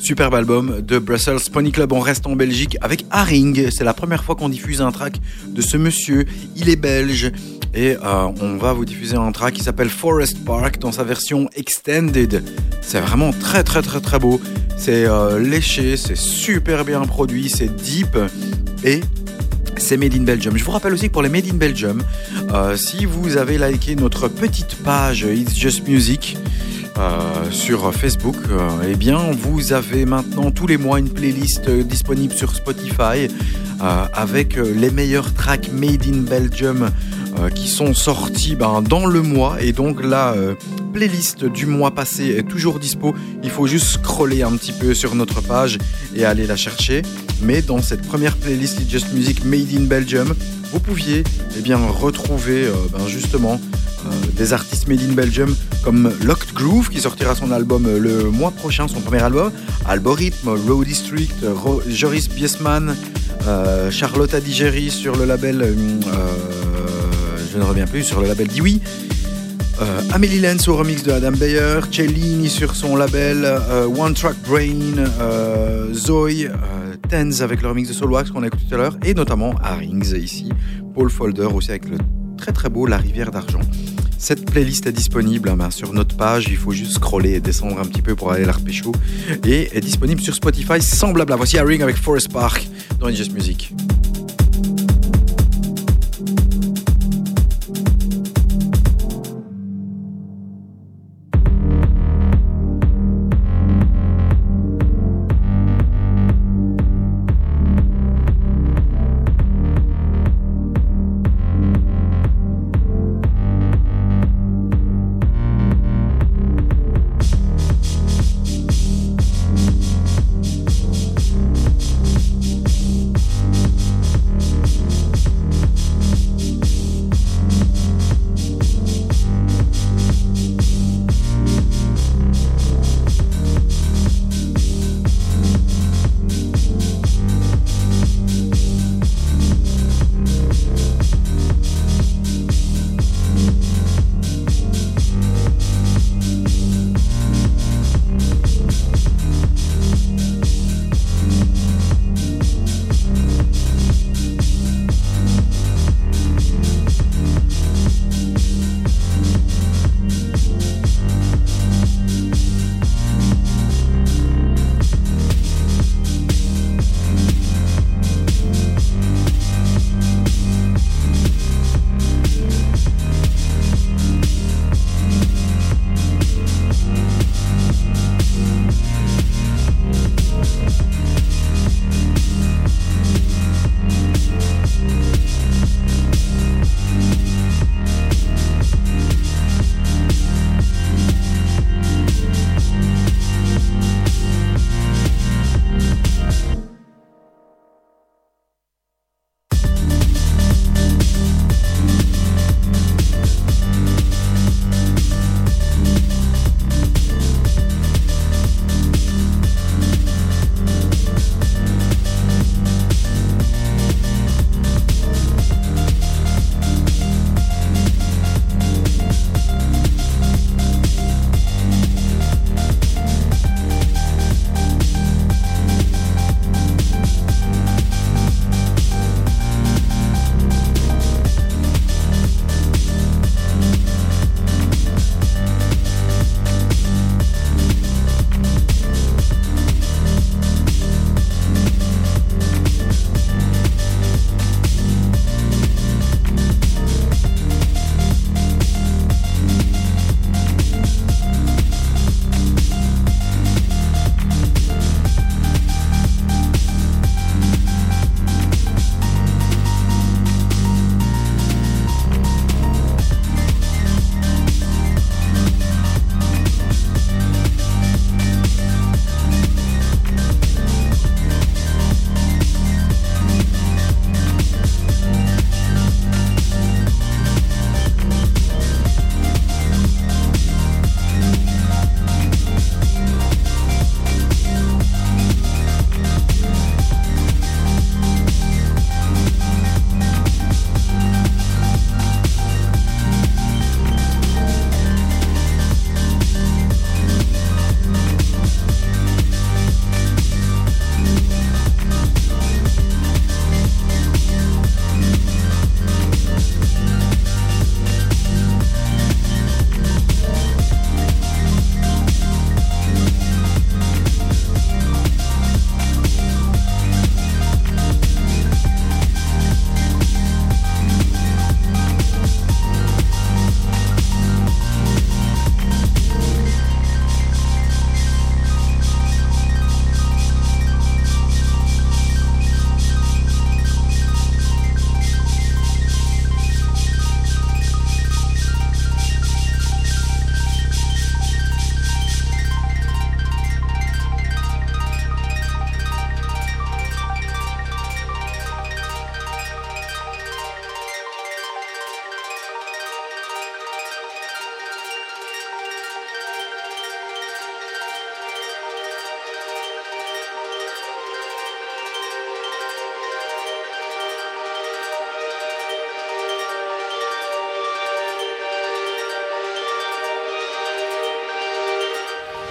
[0.04, 1.90] Superbe album de Brussels Pony Club.
[1.94, 3.70] On reste en Belgique avec Haring.
[3.70, 6.26] C'est la première fois qu'on diffuse un track de ce monsieur.
[6.56, 7.32] Il est belge.
[7.72, 11.48] Et euh, on va vous diffuser un track qui s'appelle Forest Park dans sa version
[11.56, 12.44] extended.
[12.82, 14.42] C'est vraiment très très très très beau.
[14.76, 18.18] C'est euh, léché, c'est super bien produit, c'est deep
[18.84, 19.00] et
[19.78, 20.58] c'est Made in Belgium.
[20.58, 22.02] Je vous rappelle aussi que pour les Made in Belgium,
[22.52, 26.36] euh, si vous avez liké notre petite page It's Just Music
[26.96, 31.82] euh, sur Facebook, euh, eh bien vous avez maintenant tous les mois une playlist euh,
[31.82, 33.28] disponible sur Spotify
[34.14, 36.88] avec les meilleurs tracks Made in Belgium
[37.38, 40.54] euh, qui sont sortis ben, dans le mois et donc la euh,
[40.92, 43.14] playlist du mois passé est toujours dispo.
[43.42, 45.78] Il faut juste scroller un petit peu sur notre page
[46.14, 47.02] et aller la chercher.
[47.42, 50.34] Mais dans cette première playlist Just Music Made in Belgium,
[50.72, 51.24] vous pouviez
[51.56, 53.60] eh retrouver euh, ben, justement
[54.36, 58.86] des artistes made in Belgium comme Locked Groove qui sortira son album le mois prochain,
[58.86, 59.50] son premier album,
[59.86, 62.94] Algorithme, Row District, Ro- Joris Biesman,
[63.90, 65.74] Charlotte Adigéry sur le label,
[67.54, 68.80] je ne reviens plus, sur le label Dewey.
[69.80, 74.36] Euh, Amélie Lenz au remix de Adam Beyer, Cellini sur son label, euh, One Track
[74.48, 78.78] Brain, euh, Zoe, euh, Tenz avec le remix de Soulwax qu'on a écouté tout à
[78.78, 80.48] l'heure, et notamment Harings ici,
[80.94, 81.98] Paul Folder aussi avec le
[82.36, 83.60] très très beau La Rivière d'Argent.
[84.18, 87.78] Cette playlist est disponible hein, ben, sur notre page, il faut juste scroller et descendre
[87.78, 88.90] un petit peu pour aller la repécho,
[89.46, 91.36] et est disponible sur Spotify sans blabla.
[91.36, 92.66] Voici Haring avec Forest Park
[92.98, 93.72] dans Just Music.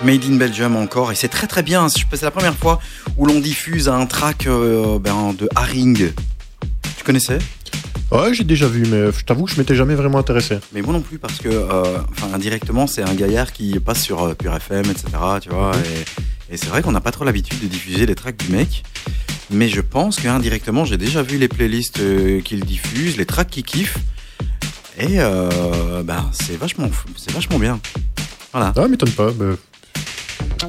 [0.03, 1.87] Made in Belgium encore, et c'est très très bien.
[1.89, 2.79] C'est la première fois
[3.17, 6.11] où l'on diffuse un track euh, ben, de Haring.
[6.97, 7.39] Tu connaissais?
[8.11, 10.59] Ouais, j'ai déjà vu, mais je t'avoue que je m'étais jamais vraiment intéressé.
[10.73, 11.97] Mais moi non plus, parce que, euh,
[12.33, 15.05] indirectement, c'est un gaillard qui passe sur euh, Pure FM, etc.
[15.41, 15.71] Tu vois,
[16.49, 18.83] et, et c'est vrai qu'on n'a pas trop l'habitude de diffuser les tracks du mec.
[19.49, 21.99] Mais je pense qu'indirectement, j'ai déjà vu les playlists
[22.43, 23.97] qu'il diffuse, les tracks qu'il kiffe.
[24.97, 27.79] Et euh, ben, c'est vachement, c'est vachement bien.
[28.51, 28.73] Voilà.
[28.75, 29.31] Ah, m'étonne pas.
[29.31, 29.55] bah,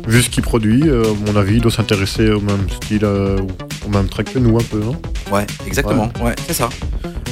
[0.07, 3.39] vu ce qu'il produit, euh, à mon avis, il doit s'intéresser au même style, euh,
[3.87, 4.97] au même track que nous un peu, non
[5.31, 6.11] Ouais, exactement.
[6.23, 6.69] Ouais, c'est ça.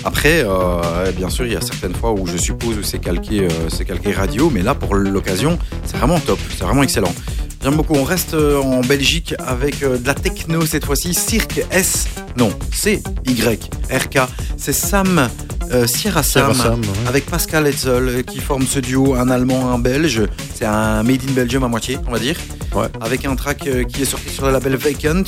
[0.04, 3.46] Après, euh, bien sûr, il y a certaines fois où je suppose que c'est calqué,
[3.68, 7.14] c'est calqué radio, mais là, pour l'occasion, c'est vraiment top, c'est vraiment excellent.
[7.62, 7.94] J'aime beaucoup.
[7.94, 11.14] On reste euh, en Belgique avec euh, de la techno cette fois-ci.
[11.14, 12.06] Cirque S,
[12.36, 14.28] non, C Y R K.
[14.56, 15.28] C'est Sam
[15.70, 16.86] euh, Sierra Sam, Sierra Sam, ouais.
[17.08, 20.22] avec Pascal Etzel euh, qui forme ce duo, un Allemand, un Belge.
[20.54, 22.36] C'est un Made in Belgium à moitié, on va dire.
[22.74, 22.88] Ouais.
[23.00, 25.22] Avec un track qui est sorti sur le label Vacant,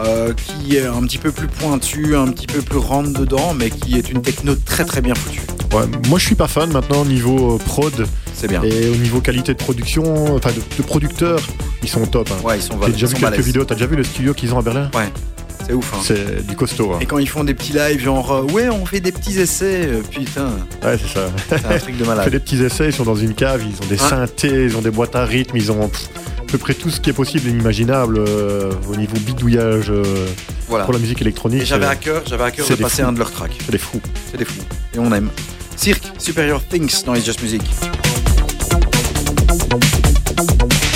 [0.00, 3.70] euh, qui est un petit peu plus pointu, un petit peu plus rentre dedans, mais
[3.70, 5.40] qui est une techno très très bien foutue.
[5.72, 8.06] Ouais, moi je suis pas fan maintenant au niveau prod
[8.42, 8.62] C'est bien.
[8.64, 11.40] et au niveau qualité de production, enfin de, de producteurs,
[11.82, 12.28] ils sont au top.
[12.32, 12.44] Hein.
[12.44, 13.46] Ouais, ils sont, J'ai déjà vu quelques balèzes.
[13.46, 14.90] vidéos, t'as déjà vu le studio qu'ils ont à Berlin?
[14.94, 15.08] Ouais,
[15.64, 15.92] c'est ouf.
[15.94, 15.98] Hein.
[16.02, 16.92] C'est du costaud.
[16.94, 16.98] hein.
[17.00, 19.82] Et quand ils font des petits lives, genre euh, ouais, on fait des petits essais,
[19.86, 20.50] euh, putain,
[20.82, 21.30] Ouais, c'est ça.
[21.48, 22.30] c'est un truc de On fait malade.
[22.30, 24.90] des petits essais, ils sont dans une cave, ils ont des synthés, ils ont des
[24.90, 26.08] boîtes à rythme, ils ont pff,
[26.40, 30.02] à peu près tout ce qui est possible et inimaginable euh, au niveau bidouillage euh,
[30.68, 30.84] Voilà.
[30.84, 31.62] pour la musique électronique.
[31.62, 33.08] Et j'avais à cœur, j'avais à cœur de passer fous.
[33.08, 33.56] un de leurs tracks.
[33.64, 34.00] C'est des fous.
[34.32, 34.60] C'est des fous.
[34.94, 35.28] Et on aime.
[35.76, 37.62] Cirque, Superior Things dans It's Just Music.
[39.52, 40.91] Música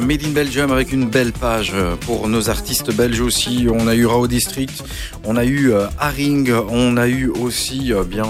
[0.00, 3.66] Made in Belgium avec une belle page euh, pour nos artistes belges aussi.
[3.70, 4.82] On a eu Rao District,
[5.24, 8.24] on a eu euh, Haring, on a eu aussi euh, bien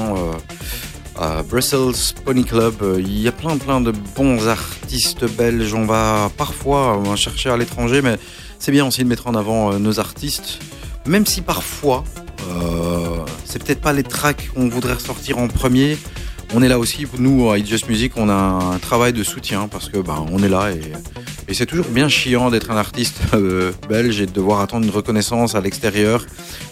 [1.49, 2.75] Brussels Pony Club.
[2.99, 5.73] Il y a plein plein de bons artistes belges.
[5.75, 8.19] On va parfois chercher à l'étranger, mais
[8.59, 10.59] c'est bien aussi de mettre en avant nos artistes.
[11.07, 12.03] Même si parfois,
[13.45, 15.97] c'est peut-être pas les tracks qu'on voudrait ressortir en premier.
[16.55, 19.69] On est là aussi, nous, à It's Just Music, on a un travail de soutien
[19.69, 20.93] parce que ben, on est là et,
[21.53, 24.91] et c'est toujours bien chiant d'être un artiste euh, belge et de devoir attendre une
[24.91, 26.25] reconnaissance à l'extérieur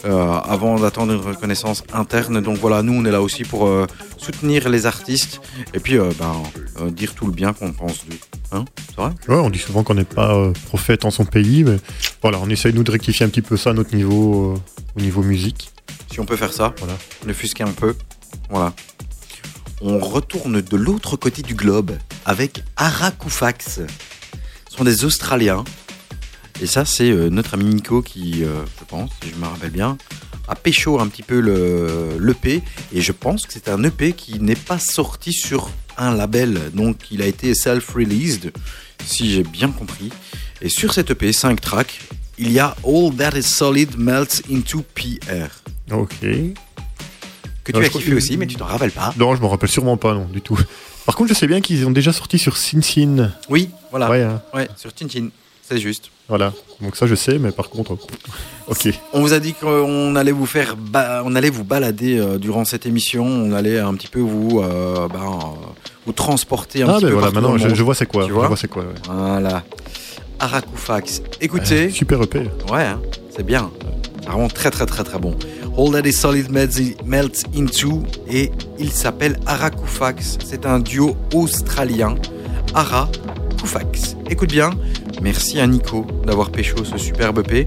[0.06, 2.40] euh, avant d'attendre une reconnaissance interne.
[2.40, 5.42] Donc voilà, nous, on est là aussi pour euh, soutenir les artistes
[5.74, 8.16] et puis ben, dire tout le bien qu'on pense d'eux.
[8.52, 8.64] Hein?
[8.88, 9.10] C'est vrai?
[9.28, 11.76] Ouais, on dit souvent qu'on n'est pas prophète en son pays, mais
[12.22, 14.54] voilà, on essaye nous de rectifier un petit peu ça à notre niveau,
[14.96, 15.72] au niveau musique.
[16.10, 16.94] Si on peut faire ça, Voilà.
[17.26, 17.94] ne fût-ce qu'un peu.
[18.48, 18.72] Voilà.
[19.82, 21.92] On retourne de l'autre côté du globe
[22.24, 23.80] avec Arakoufax.
[24.70, 25.64] Ce sont des Australiens.
[26.62, 29.70] Et ça, c'est euh, notre ami Nico qui, euh, je pense, si je me rappelle
[29.70, 29.98] bien,
[30.46, 32.62] a pécho un petit peu le l'EP.
[32.92, 36.70] Et je pense que c'est un EP qui n'est pas sorti sur un label.
[36.72, 38.52] Donc, il a été self-released,
[39.04, 40.10] si j'ai bien compris.
[40.62, 42.00] Et sur cet EP, 5 tracks,
[42.38, 45.48] il y a All That Is Solid Melts Into PR.
[45.92, 46.20] Ok.
[47.64, 49.12] Que tu as kiffé que- aussi, mais tu t'en rappelles pas.
[49.18, 50.58] Non, je me rappelle sûrement pas, non, du tout.
[51.10, 53.32] Par contre, je sais bien qu'ils ont déjà sorti sur Sin.
[53.48, 54.08] Oui, voilà.
[54.08, 55.30] Ouais, hein, Ouais, sur Tintin.
[55.68, 56.08] C'est juste.
[56.28, 56.52] voilà.
[56.80, 57.98] Donc ça, je sais, mais par contre,
[58.68, 58.88] ok.
[59.12, 62.64] On vous a dit qu'on allait vous faire, ba- on allait vous balader euh, durant
[62.64, 63.26] cette émission.
[63.26, 65.66] On allait un petit peu vous, euh, ben, euh,
[66.06, 68.22] vous transporter un Ah, petit ben peu voilà, maintenant, je, vois c'est quoi.
[68.26, 68.84] Tu je vois c'est quoi.
[68.84, 68.94] ouais.
[69.08, 69.64] Voilà.
[70.38, 71.22] Arakoufax.
[71.40, 72.38] Écoutez, Euh, super EP.
[72.70, 73.00] ouais, hein,
[73.40, 73.70] c'est bien.
[74.26, 75.34] Vraiment très très très très bon.
[75.78, 80.36] All That Is Solid Melts Into et il s'appelle Arakoufax.
[80.44, 82.16] C'est un duo australien.
[82.74, 84.16] Arakoufax.
[84.28, 84.72] Écoute bien.
[85.22, 87.64] Merci à Nico d'avoir pécho ce superbe EP.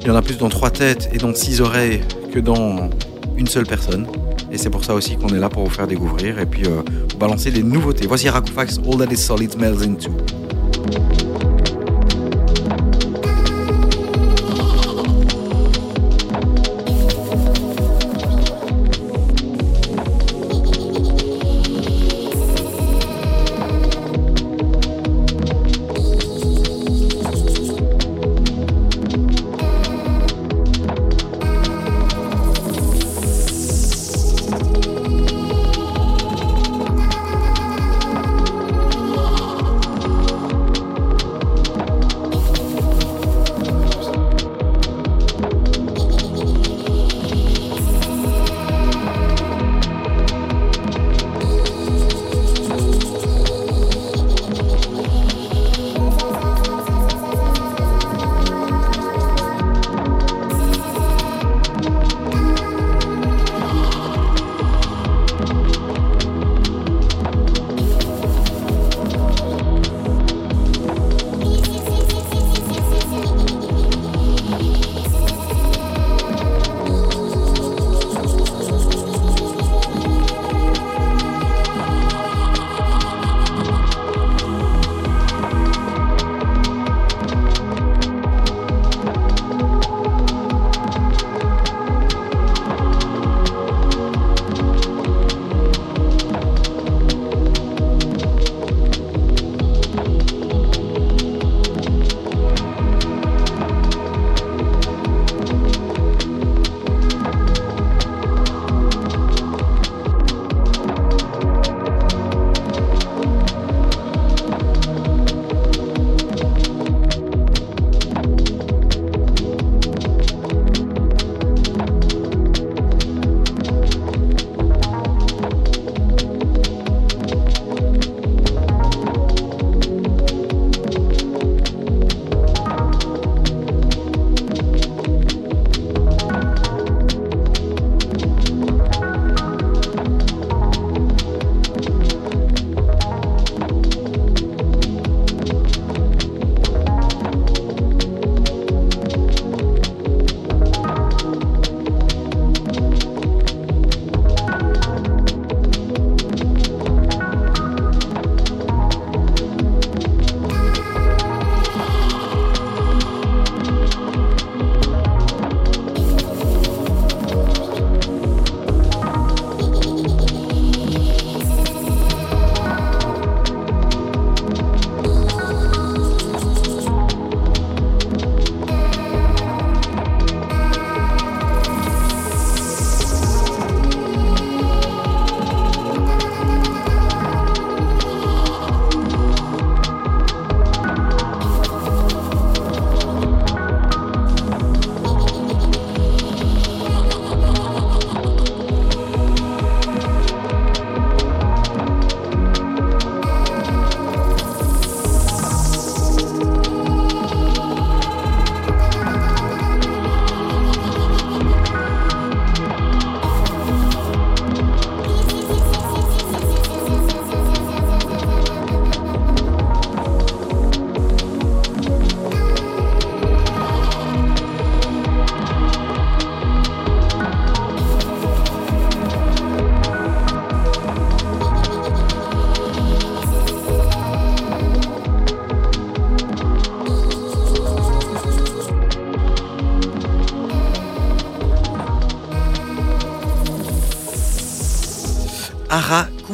[0.00, 2.00] Il y en a plus dans trois têtes et dans six oreilles
[2.32, 2.88] que dans
[3.36, 4.06] une seule personne.
[4.50, 6.80] Et c'est pour ça aussi qu'on est là pour vous faire découvrir et puis euh,
[7.20, 8.06] balancer des nouveautés.
[8.06, 11.53] Voici Arakoufax, All That Is Solid Melts Into.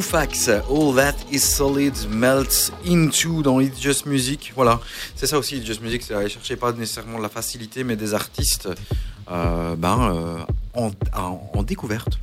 [0.04, 4.50] Koufax, All That Is Solid Melts Into dans It's Just Music.
[4.56, 4.80] Voilà,
[5.14, 8.14] c'est ça aussi, It's Just Music, c'est aller chercher pas nécessairement la facilité, mais des
[8.14, 8.70] artistes
[9.30, 10.38] euh, ben, euh,
[10.72, 12.18] en, en- en découverte.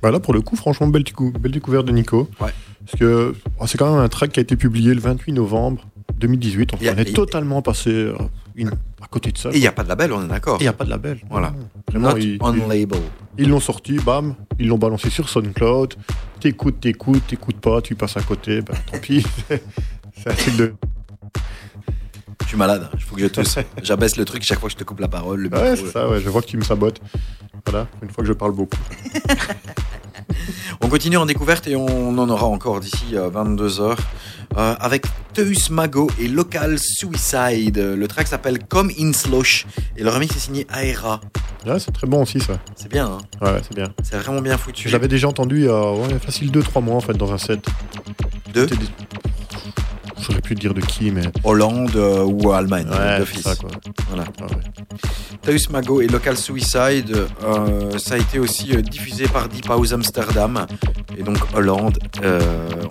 [0.00, 2.28] Bah là, pour le coup, franchement, belle, décou- belle découverte de Nico.
[2.40, 2.52] Ouais.
[2.86, 5.82] Parce que oh, c'est quand même un track qui a été publié le 28 novembre
[6.20, 6.74] 2018.
[6.80, 8.14] Il y a- on est totalement passé euh,
[8.54, 8.70] une-
[9.02, 9.48] à côté de ça.
[9.50, 10.58] Et il n'y a pas de label, on est d'accord.
[10.60, 11.18] Il n'y a pas de label.
[11.28, 11.52] Voilà.
[11.88, 13.00] Vraiment, Not ils on label.
[13.38, 15.94] ils l'ont sorti, bam, ils l'ont balancé sur SoundCloud.
[16.40, 19.24] T'écoutes, t'écoutes, t'écoutes pas, tu passes à côté, bah tant pis.
[19.48, 20.74] c'est un truc de.
[22.42, 23.58] Je suis malade, il faut que je tousse.
[23.82, 25.40] J'abaisse le truc chaque fois que je te coupe la parole.
[25.40, 27.00] Le Ouais, c'est ça, ouais, je vois que tu me sabotes.
[27.66, 28.78] Voilà, une fois que je parle beaucoup.
[30.80, 33.96] On continue en découverte et on en aura encore d'ici 22h
[34.54, 37.78] avec Teus Mago et Local Suicide.
[37.78, 39.66] Le track s'appelle Come in Slosh
[39.96, 41.20] et le remix est signé Aera.
[41.66, 42.58] Ouais, c'est très bon aussi, ça.
[42.90, 43.88] C'est bien, hein Ouais, c'est bien.
[44.02, 44.88] c'est vraiment bien foutu.
[44.88, 47.38] Je l'avais déjà entendu il y a ouais, facile 2-3 mois en fait dans un
[47.38, 47.60] set.
[48.54, 48.86] De C'était des-
[50.20, 51.22] J'aurais pu te dire de qui, mais.
[51.44, 53.42] Hollande euh, ou Allemagne, Ouais, c'est d'office.
[53.42, 53.70] ça quoi.
[54.08, 54.24] Voilà.
[54.40, 55.56] Ah ouais.
[55.70, 60.66] Mago et Local Suicide, euh, ça a été aussi euh, diffusé par Deep House Amsterdam
[61.16, 61.98] et donc Hollande.
[62.22, 62.40] Euh,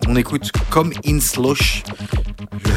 [0.08, 1.84] on écoute Come in Slosh,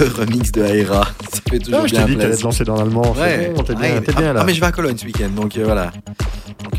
[0.01, 1.05] le remix de Aera.
[1.33, 2.39] Ça fait toujours Ah, je bien t'ai dit que t'allais plaisir.
[2.39, 3.15] te lancer dans l'allemand.
[3.17, 4.01] c'est bon, t'es bien, Ouais.
[4.03, 4.41] t'es ah, bien là.
[4.43, 5.93] ah, mais je vais à Cologne ce week-end, donc voilà.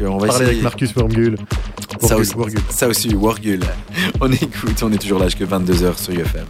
[0.07, 0.49] On va Parler essayer.
[0.49, 1.37] avec Marcus Wormgul.
[1.99, 2.59] ça, aussi, Wormgul.
[2.69, 3.59] ça aussi, Wargul.
[4.21, 6.45] On écoute, on est toujours là jusqu'à 22h sur UFM.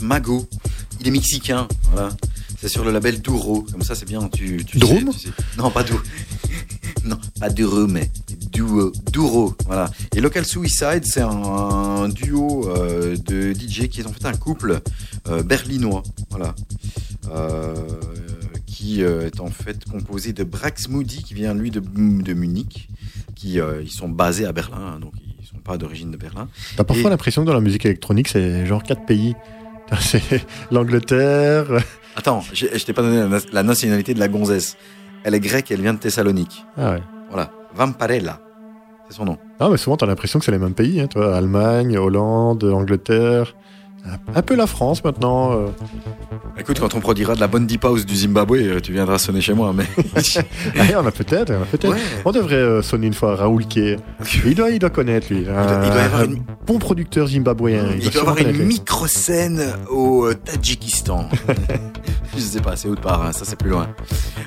[0.00, 0.48] Mago.
[1.00, 2.10] Il est mexicain, voilà.
[2.60, 3.64] C'est sur le label Duro.
[3.70, 4.28] Comme ça, c'est bien.
[4.28, 5.32] Tu, tu Drum sais, tu sais.
[5.56, 6.00] Non, pas Duro.
[7.04, 8.10] non, pas Duro, mais
[8.52, 9.54] Duo, Duro.
[9.66, 9.90] Voilà.
[10.16, 14.32] Et Local Suicide, c'est un, un duo euh, de DJ qui est en fait un
[14.32, 14.80] couple
[15.28, 16.02] euh, berlinois.
[16.30, 16.54] Voilà.
[17.32, 17.74] Euh,
[18.66, 22.88] qui est en fait composé de Brax Moody, qui vient lui de, de Munich.
[23.34, 26.48] Qui, ils sont basés à Berlin, hein, donc ils sont pas d'origine de Berlin.
[26.76, 29.36] T'as parfois Et- l'impression que dans la musique électronique, c'est genre quatre pays.
[30.00, 31.66] C'est l'Angleterre.
[32.16, 34.76] Attends, je t'ai pas donné la nationalité de la gonzesse.
[35.24, 36.64] Elle est grecque, elle vient de Thessalonique.
[36.76, 37.02] Ah ouais.
[37.30, 38.40] Voilà, Vamparella,
[39.08, 39.38] c'est son nom.
[39.60, 41.00] Ah, mais souvent, t'as l'impression que c'est les mêmes pays.
[41.00, 41.36] Hein, toi.
[41.36, 43.54] Allemagne, Hollande, Angleterre.
[44.06, 45.52] Un- Un peu la France maintenant.
[45.52, 45.66] euh.
[46.58, 49.40] Écoute, quand on produira de la bonne deep house du Zimbabwe, euh, tu viendras sonner
[49.40, 49.72] chez moi.
[49.72, 49.84] Mais
[50.78, 51.92] Ah, on a peut-être, on a peut-être.
[51.92, 52.00] Ouais.
[52.24, 53.96] On devrait euh, sonner une fois à Raoul Kay.
[54.44, 55.46] Il doit, il doit connaître lui.
[55.48, 57.86] Un, doit- il doit y avoir un une- bon producteur zimbabwéen.
[57.96, 58.64] il doit sûrement avoir une lui.
[58.66, 61.28] micro-scène au Tadjikistan.
[62.36, 63.88] je sais pas, c'est autre part, hein, ça c'est plus loin.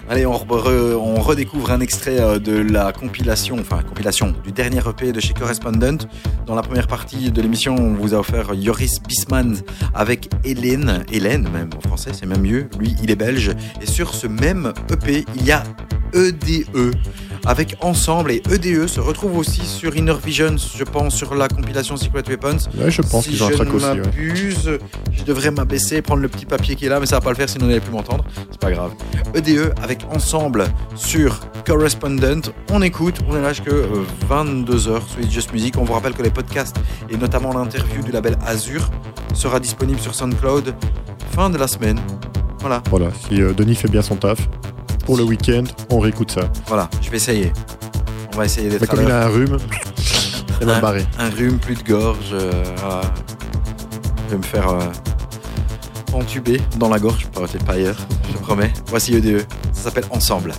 [0.10, 5.12] Allez, on, re- on redécouvre un extrait de la compilation, enfin compilation du dernier EP
[5.14, 6.00] de chez Correspondent.
[6.46, 9.51] Dans la première partie de l'émission, on vous a offert Joris Bisman
[9.94, 12.68] avec Hélène, Hélène même en français, c'est même mieux.
[12.80, 13.52] Lui, il est belge.
[13.82, 15.64] Et sur ce même EP, il y a
[16.14, 16.96] EDE
[17.46, 21.98] avec Ensemble et EDE se retrouve aussi sur Inner Visions, je pense, sur la compilation
[21.98, 22.58] Secret Weapons.
[22.78, 23.86] Ouais, je pense si qu'ils ont un je track aussi.
[23.86, 23.96] ouais.
[23.96, 24.80] m'abuse,
[25.12, 27.36] je devrais m'abaisser, prendre le petit papier qui est là, mais ça va pas le
[27.36, 28.24] faire sinon vous n'allez plus m'entendre.
[28.52, 28.92] C'est pas grave.
[29.34, 30.66] EDE avec Ensemble
[30.96, 32.54] sur Correspondent.
[32.72, 33.70] On écoute, on est là jusque
[34.30, 35.76] 22h sur It's Just Music.
[35.78, 36.76] On vous rappelle que les podcasts
[37.10, 38.90] et notamment l'interview du label Azure
[39.34, 40.74] sera disponible sur SoundCloud
[41.32, 42.00] fin de la semaine.
[42.60, 44.48] Voilà, Voilà, si euh, Denis fait bien son taf,
[45.12, 46.50] pour le week-end, on réécoute ça.
[46.68, 47.52] voilà, je vais essayer.
[48.34, 49.58] On va essayer d'être Mais comme il a un rhume,
[49.98, 51.06] c'est mal barré.
[51.20, 52.30] un rhume, plus de gorge.
[52.32, 52.50] euh.
[54.26, 54.80] Je vais me faire euh,
[56.14, 57.98] entuber dans la gorge, pas- peut-être pas ailleurs,
[58.32, 58.72] je promets.
[58.88, 60.06] Voici EDE, ça s'appelle.
[60.12, 60.54] Ensemble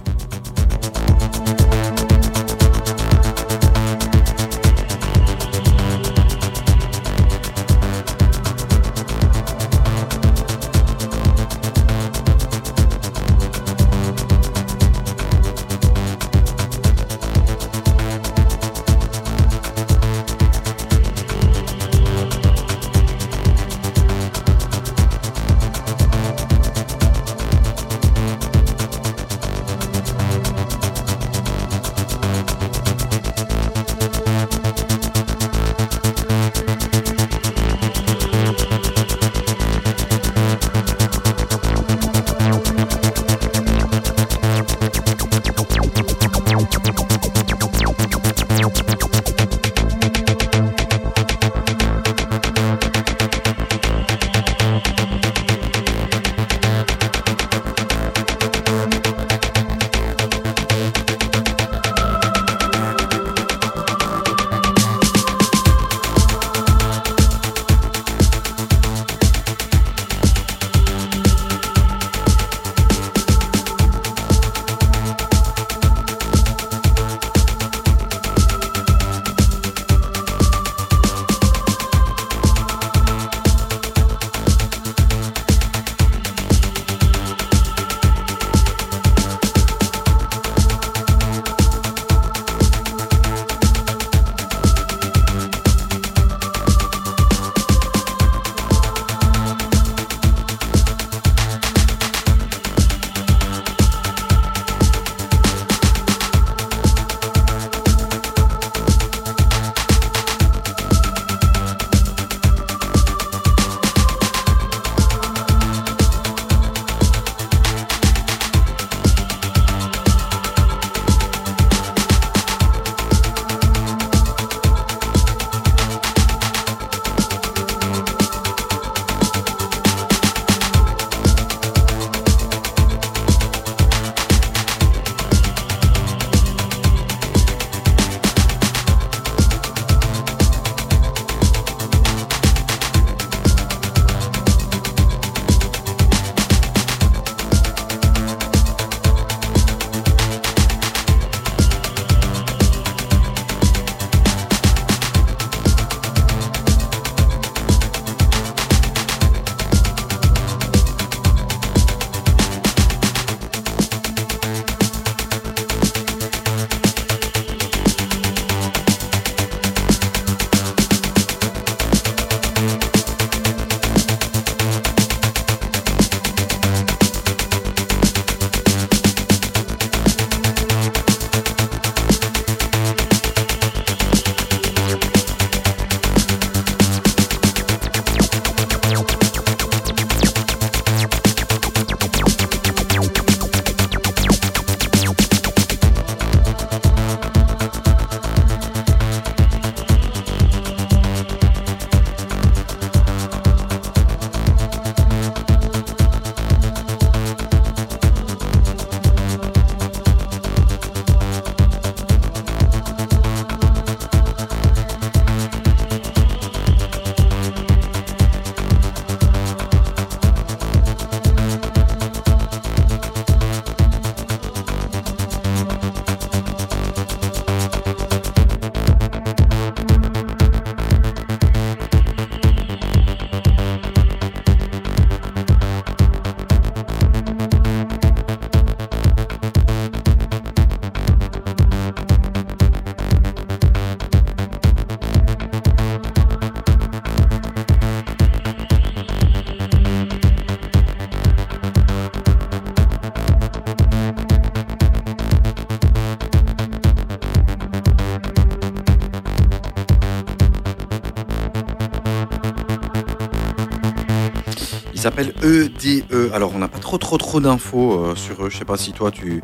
[265.02, 266.30] s'appellent EDE.
[266.32, 268.50] Alors, on n'a pas trop, trop, trop d'infos euh, sur eux.
[268.50, 269.42] Je sais pas si toi, tu,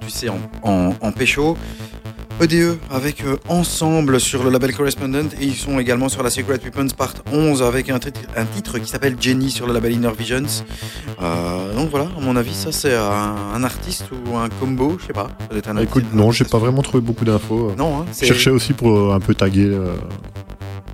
[0.00, 1.56] tu sais en, en, en pécho.
[2.42, 6.58] EDE avec euh, Ensemble sur le label Correspondent et ils sont également sur la Secret
[6.64, 7.96] Weapons Part 11 avec un,
[8.34, 10.46] un titre qui s'appelle Jenny sur le label Inner Visions.
[11.20, 15.08] Euh, donc voilà, à mon avis, ça c'est un, un artiste ou un combo, je
[15.08, 15.28] sais pas.
[15.40, 17.74] Ça doit être un Écoute, artiste- non, j'ai pas vraiment trouvé beaucoup d'infos.
[17.76, 19.66] Non, hein, Je cherchais aussi pour euh, un peu taguer.
[19.66, 19.92] euh,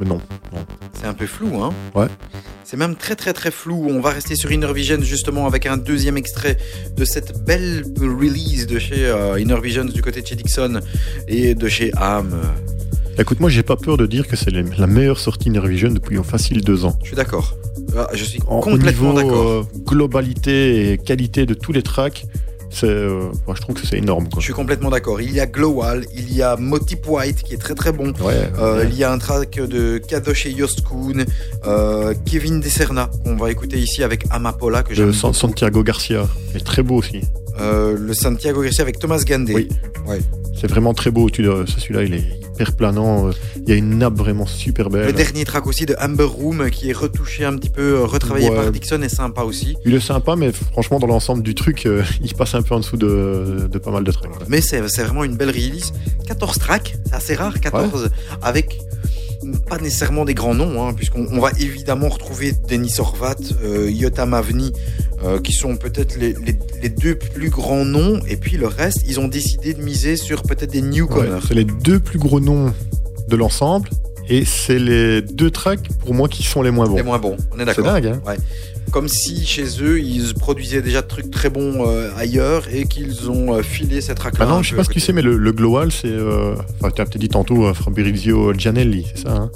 [0.01, 0.21] Mais non,
[0.53, 0.59] non.
[0.93, 1.63] c'est un peu flou.
[1.63, 1.73] Hein.
[1.95, 2.07] Ouais.
[2.65, 3.87] C'est même très très très flou.
[3.89, 6.59] On va rester sur Inner Visions justement avec un deuxième extrait
[6.97, 10.81] de cette belle release de chez euh, Inner Visions du côté de chez Dixon
[11.29, 12.31] et de chez Am.
[13.19, 16.23] Écoute, moi, j'ai pas peur de dire que c'est la meilleure sortie Nervision depuis en
[16.23, 16.99] facile deux ans.
[17.03, 17.57] Je suis d'accord.
[17.97, 19.49] Ah, je suis complètement d'accord.
[19.49, 22.27] euh, globalité et qualité de tous les tracks,
[22.85, 24.29] euh, moi, je trouve que c'est énorme.
[24.29, 24.41] Quoi.
[24.41, 25.21] Je suis complètement d'accord.
[25.21, 28.13] Il y a Glowal, il y a Motip White qui est très très bon.
[28.21, 28.89] Ouais, Euh, ouais.
[28.91, 31.25] Il y a un track de Kadosh et Yostkun,
[31.67, 35.13] euh, Kevin Desserna qu'on va écouter ici avec Amapola que Le j'aime.
[35.13, 37.23] San- Santiago Garcia est très beau aussi.
[37.59, 39.55] Le Santiago Garcia avec Thomas Gandé.
[39.55, 39.69] Oui.
[40.61, 41.29] C'est vraiment très beau.
[41.29, 42.25] Celui-là, il est
[42.57, 43.29] hyper planant.
[43.29, 45.07] euh, Il y a une nappe vraiment super belle.
[45.07, 48.49] Le dernier track aussi de Amber Room qui est retouché un petit peu, euh, retravaillé
[48.49, 48.57] Ouais.
[48.57, 49.77] par Dixon est sympa aussi.
[49.85, 52.81] Il est sympa, mais franchement, dans l'ensemble du truc, euh, il passe un peu en
[52.81, 54.31] dessous de, de pas mal de tracks.
[54.31, 54.47] quoi.
[54.49, 55.93] Mais c'est vraiment une belle release.
[56.27, 58.11] 14 tracks, c'est assez rare, 14,
[58.43, 58.79] avec
[59.69, 64.35] pas nécessairement des grands noms, hein, puisqu'on on va évidemment retrouver Denis Horvat, euh, Yotam
[64.35, 64.73] Avni,
[65.25, 69.03] euh, qui sont peut-être les, les- les deux plus grands noms, et puis le reste,
[69.09, 71.43] ils ont décidé de miser sur peut-être des Ouais, newcomers.
[71.49, 72.73] c'est les deux plus gros noms
[73.29, 73.89] de l'ensemble.
[74.29, 76.97] Et c'est les deux tracks, pour moi, qui sont les moins bons.
[76.97, 77.85] Les moins bons, on est C'est d'accord.
[77.85, 78.35] dingue, hein
[78.91, 83.31] Comme si chez eux, ils produisaient déjà de trucs très bons euh, ailleurs et qu'ils
[83.31, 84.45] ont euh, filé cette track-là.
[84.47, 86.11] Maintenant, un je sais peu pas à si tu sais, mais le, le Global, c'est.
[86.81, 89.51] Enfin, tu as peut-être dit tantôt Fabrizio Gianelli, c'est ça hein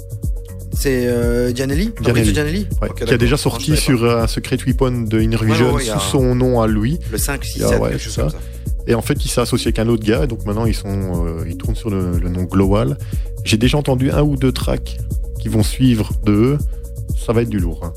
[0.81, 5.01] C'est euh, Gianelli Gianelli Ouais, Ok, Qui a déjà sorti sur euh, un Secret Weapon
[5.07, 6.97] de Inner Vision ouais, ouais, il y a sous son nom à lui.
[7.11, 8.21] le 5, 6, Ah 7, ouais, quelque c'est chose ça.
[8.23, 8.37] comme ça.
[8.87, 10.87] Et en fait, il s'est associé avec un autre gars, et donc maintenant ils sont,
[11.27, 12.97] euh, ils tournent sur le, le nom Global.
[13.43, 14.97] J'ai déjà entendu un ou deux tracks
[15.39, 16.57] qui vont suivre de eux.
[17.23, 17.81] Ça va être du lourd.
[17.83, 17.93] hein.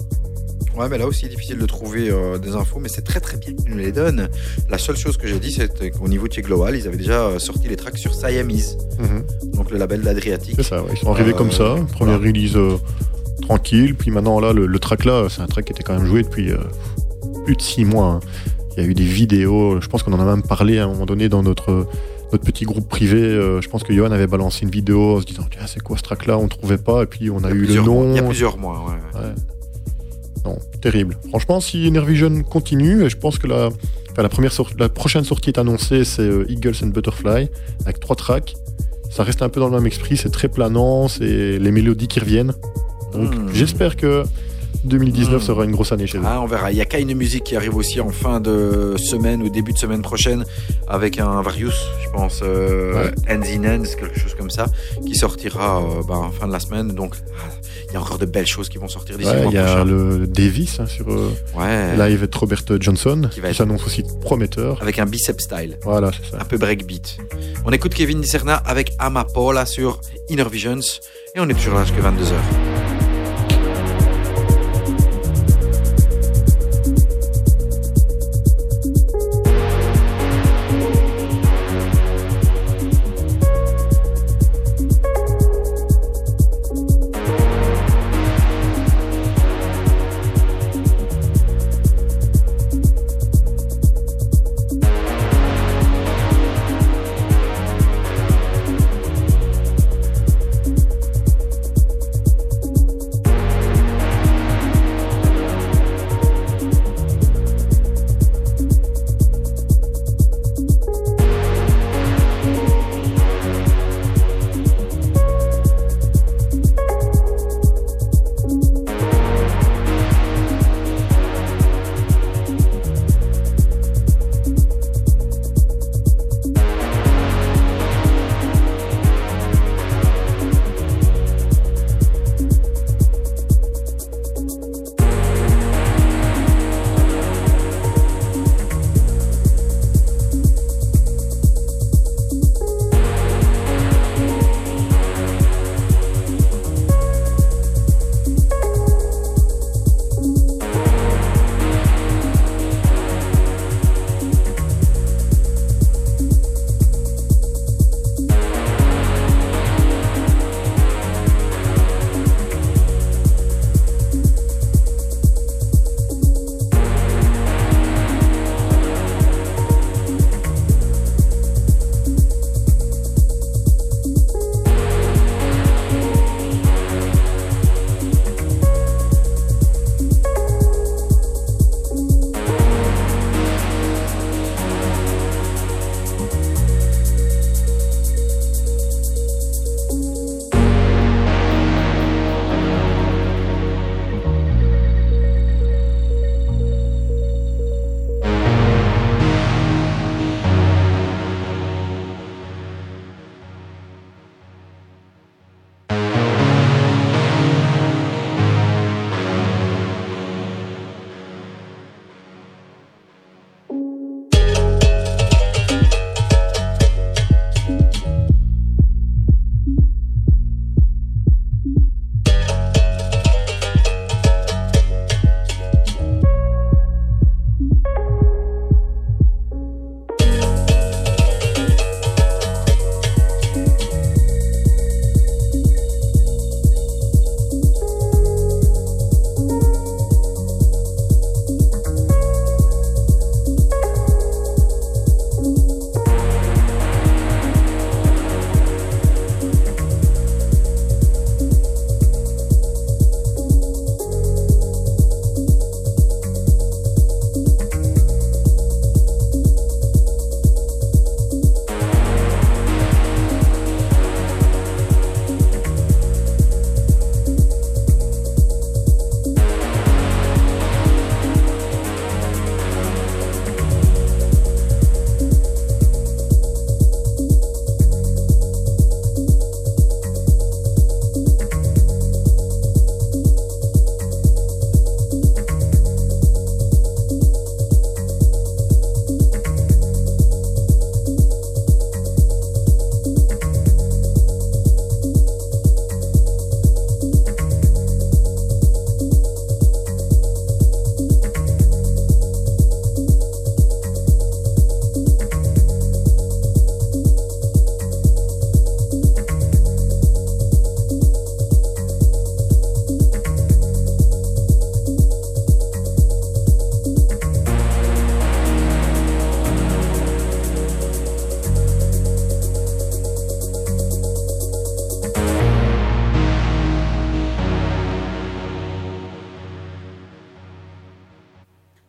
[0.76, 3.52] Ouais, mais là aussi, difficile de trouver euh, des infos, mais c'est très très bien
[3.54, 4.28] qu'ils nous les donnent.
[4.68, 7.26] La seule chose que j'ai dit, c'est qu'au niveau de chez Global, ils avaient déjà
[7.26, 9.52] euh, sorti les tracks sur Siamese, Mhm.
[9.52, 10.54] donc le label d'Adriatique.
[10.56, 10.90] C'est ça, ouais.
[10.92, 11.76] ils sont arrivés Euh, comme ça.
[11.92, 12.28] Première voilà.
[12.32, 12.76] release euh,
[13.42, 16.06] tranquille, puis maintenant là, le, le track là, c'est un track qui était quand même
[16.06, 16.50] joué depuis
[17.44, 18.06] plus de six mois.
[18.06, 18.20] hein.
[18.76, 20.88] Il y a eu des vidéos, je pense qu'on en a même parlé à un
[20.88, 21.86] moment donné dans notre,
[22.32, 23.18] notre petit groupe privé.
[23.22, 25.96] euh, je pense que Johan avait balancé une vidéo en se disant Tiens, c'est quoi
[25.96, 27.64] ce track là On trouvait pas, et puis on a Il y a eu le
[27.66, 28.10] plusieurs mois- nom.
[28.10, 28.84] Il y a plusieurs mois,
[29.14, 29.20] ouais.
[29.20, 29.26] Ouais.
[30.44, 31.16] Non, terrible.
[31.28, 33.68] Franchement, si Enervision continue, et je pense que la,
[34.10, 37.48] enfin, la, première la prochaine sortie est annoncée, c'est euh, Eagles and Butterfly,
[37.84, 38.54] avec trois tracks.
[39.10, 42.20] Ça reste un peu dans le même esprit, c'est très planant, c'est les mélodies qui
[42.20, 42.52] reviennent.
[43.12, 43.48] Donc Hmm.
[43.52, 44.24] j'espère que
[44.84, 45.46] 2019 Hmm.
[45.46, 46.22] sera une grosse année chez eux.
[46.24, 46.70] Ah, on verra.
[46.70, 49.78] Il y a Kaine Music qui arrive aussi en fin de semaine ou début de
[49.78, 50.44] semaine prochaine
[50.86, 51.74] avec un Varius,
[52.04, 54.66] je pense, euh, Ends in Ends, quelque chose comme ça,
[55.06, 56.88] qui sortira euh, ben, en fin de la semaine.
[56.88, 57.50] Donc, ah,
[57.88, 59.64] il y a encore de belles choses qui vont sortir d'ici Ouais, il y a
[59.64, 59.84] prochain.
[59.84, 64.80] le Davis hein, sur euh, Ouais, live avec Robert Johnson, Qui s'annonce aussi prometteur.
[64.82, 65.78] avec un bicep style.
[65.82, 66.42] Voilà, c'est ça.
[66.42, 67.18] un peu breakbeat.
[67.64, 70.80] On écoute Kevin Discerna avec Amapola sur Inner Visions
[71.34, 72.73] et on est toujours là jusqu'à 22h.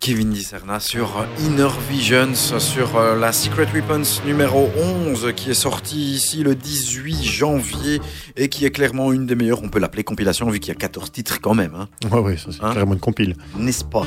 [0.05, 6.11] Kevin Discerna sur Inner Visions, sur euh, la Secret Weapons numéro 11 qui est sortie
[6.13, 7.99] ici le 18 janvier
[8.37, 10.79] et qui est clairement une des meilleures, on peut l'appeler compilation vu qu'il y a
[10.79, 13.35] 14 titres quand même, hein, Ouais, ça c'est Hein carrément une compile.
[13.57, 14.05] n'est-ce pas?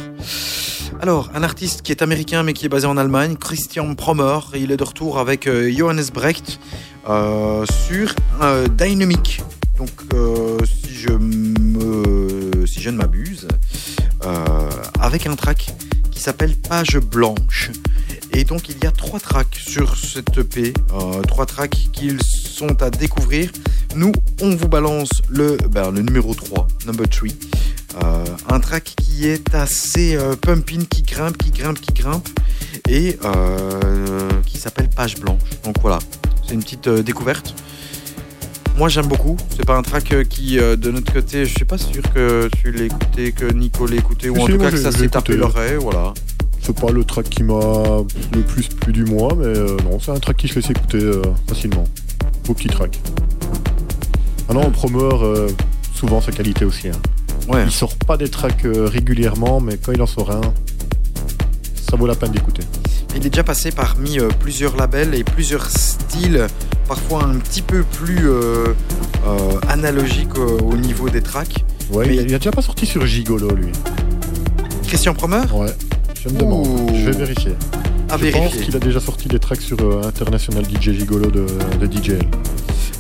[1.01, 4.61] Alors, un artiste qui est américain mais qui est basé en Allemagne, Christian Promer, et
[4.61, 6.61] il est de retour avec euh, Johannes Brecht
[7.09, 9.43] euh, sur euh, Dynamic.
[9.77, 13.49] Donc, euh, si je me, si je ne m'abuse,
[14.25, 14.70] euh,
[15.01, 15.73] avec un track
[16.20, 17.70] s'appelle Page Blanche.
[18.32, 22.82] Et donc, il y a trois tracks sur cette EP, euh, trois tracks qu'ils sont
[22.82, 23.51] à découvrir.
[23.95, 24.12] Nous,
[24.43, 27.28] on vous balance le, ben, numéro 3, number 3.
[28.05, 32.28] Euh, un track qui est assez euh, pumping, qui grimpe, qui grimpe, qui grimpe,
[32.89, 33.19] et
[34.47, 35.40] qui s'appelle Page Blanche.
[35.65, 35.99] Donc voilà,
[36.47, 37.55] c'est une petite découverte.
[38.79, 39.37] Moi j'aime beaucoup.
[39.57, 42.49] C'est pas un track euh, qui, euh, de notre côté, je suis pas sûr que
[42.63, 44.93] tu l'as écouté, que Nico l'a écouté, ou Si, en si, tout cas que ça
[44.93, 45.77] s'est tapé l'oreille.
[45.81, 46.15] Voilà.
[46.61, 47.59] C'est pas le track qui m'a
[48.35, 50.99] le plus plu du mois, mais euh, non, c'est un track qui se laisse écouter
[51.03, 51.85] euh, facilement.
[52.47, 53.01] Beau petit track.
[54.49, 55.49] Ah non, Promer, euh,
[55.95, 56.89] souvent sa qualité aussi.
[56.89, 56.93] hein.
[57.49, 57.65] Ouais.
[57.65, 60.41] Il sort pas des tracks régulièrement, mais quand il en sort un,
[61.91, 62.63] ça vaut la peine d'écouter.
[63.17, 66.47] Il est déjà passé parmi euh, plusieurs labels et plusieurs styles,
[66.87, 68.67] parfois un petit peu plus euh,
[69.27, 71.65] euh, analogiques au niveau des tracks.
[71.91, 73.73] Ouais, Mais- il, a, déjà pas sorti sur Gigolo, lui.
[74.87, 75.43] Christian Promer?
[75.53, 75.73] Ouais,
[76.23, 76.67] je me demande.
[76.67, 76.89] Ouh.
[76.95, 77.53] Je vais vérifier.
[78.11, 81.47] À je pense qu'il a déjà sorti des tracks sur euh, International DJ Gigolo de,
[81.81, 82.27] de DJL.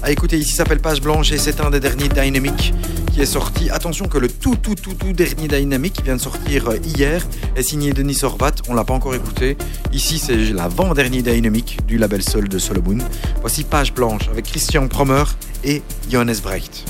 [0.02, 2.72] Ah, écoutez, ici s'appelle Page Blanche et c'est un des derniers Dynamic
[3.12, 3.68] qui est sorti.
[3.70, 7.26] Attention que le tout tout tout tout dernier Dynamic qui vient de sortir euh, hier
[7.56, 8.52] est signé Denis Sorvat.
[8.68, 9.56] On l'a pas encore écouté.
[9.92, 12.98] Ici c'est l'avant-dernier Dynamic du label Sol de Solomon.
[13.40, 15.24] Voici Page Blanche avec Christian Promer
[15.64, 16.84] et Johannes Brecht.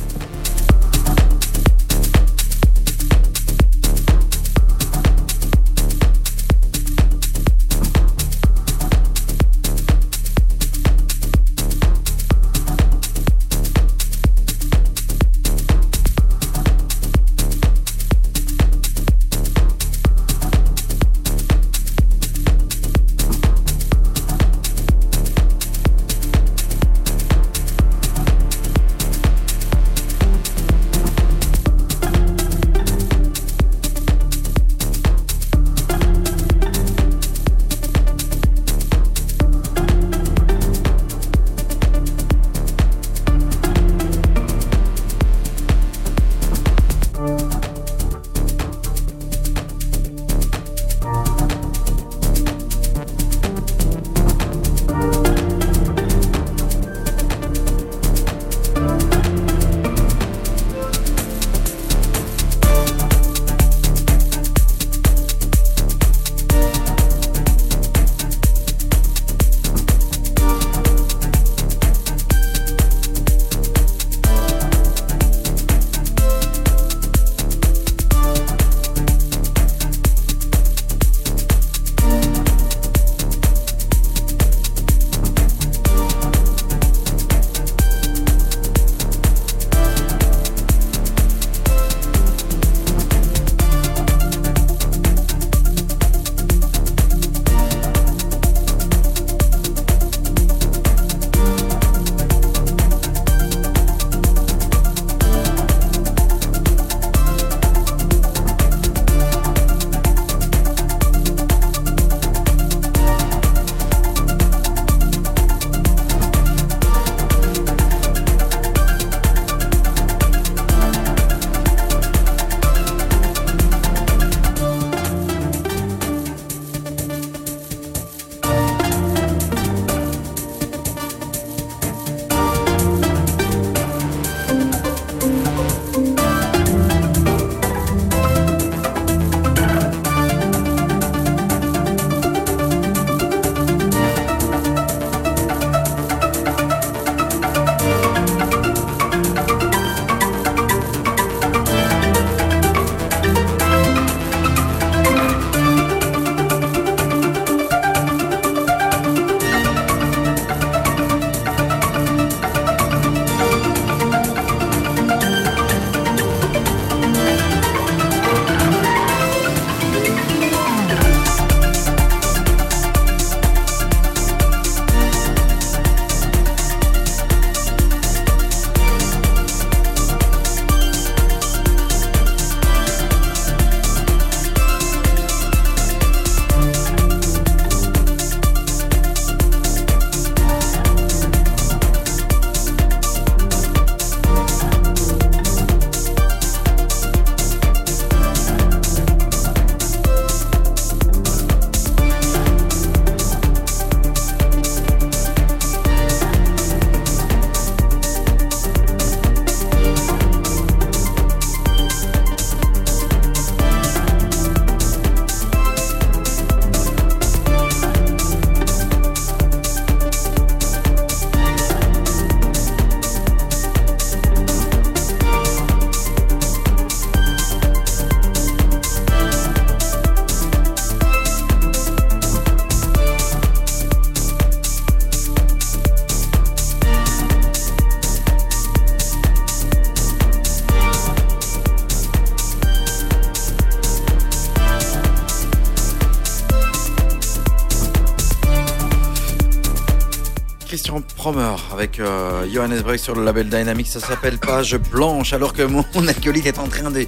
[251.33, 253.87] Promer avec euh, Johannes Break sur le label Dynamic.
[253.87, 257.05] Ça s'appelle Page Blanche, alors que mon acolyte est en train de.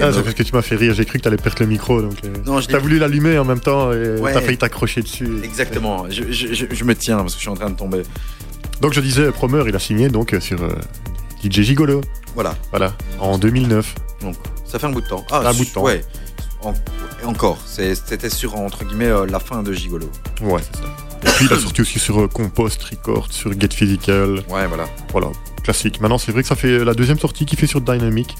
[0.00, 2.00] Ah, c'est parce que tu m'as fait rire, j'ai cru que t'allais perdre le micro.
[2.00, 4.32] Donc, euh, Non, je t'as voulu l'allumer en même temps et Ouais.
[4.32, 5.28] t'as failli t'accrocher dessus.
[5.42, 6.06] Exactement.
[6.08, 8.02] Je, je- je- je me tiens parce que je suis en train de tomber.
[8.80, 10.68] Donc je disais, Promer, il a signé donc euh, sur euh,
[11.42, 12.00] DJ Gigolo.
[12.36, 12.54] Voilà.
[12.70, 13.92] Voilà, en 2009.
[14.20, 14.36] Donc,
[14.66, 15.24] ça fait un bout de temps.
[15.32, 15.82] Ah, Un bout de temps.
[15.82, 16.04] Ouais.
[16.62, 16.74] En-
[17.24, 20.08] encore, c'était sur entre guillemets euh, la fin de Gigolo.
[20.42, 20.81] Ouais, c'est ça.
[21.46, 24.42] Puis il a sorti aussi sur euh, Compost Records, sur Get Physical.
[24.48, 24.84] Ouais, voilà.
[25.10, 25.28] Voilà,
[25.64, 26.00] classique.
[26.00, 28.36] Maintenant, c'est vrai que ça fait la deuxième sortie qu'il fait sur Dynamic.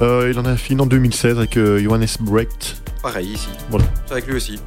[0.00, 2.82] Euh, il en a fini en 2016 avec euh, Johannes Brecht.
[3.02, 3.48] Pareil ici.
[3.70, 3.84] Voilà.
[4.06, 4.58] C'est avec lui aussi.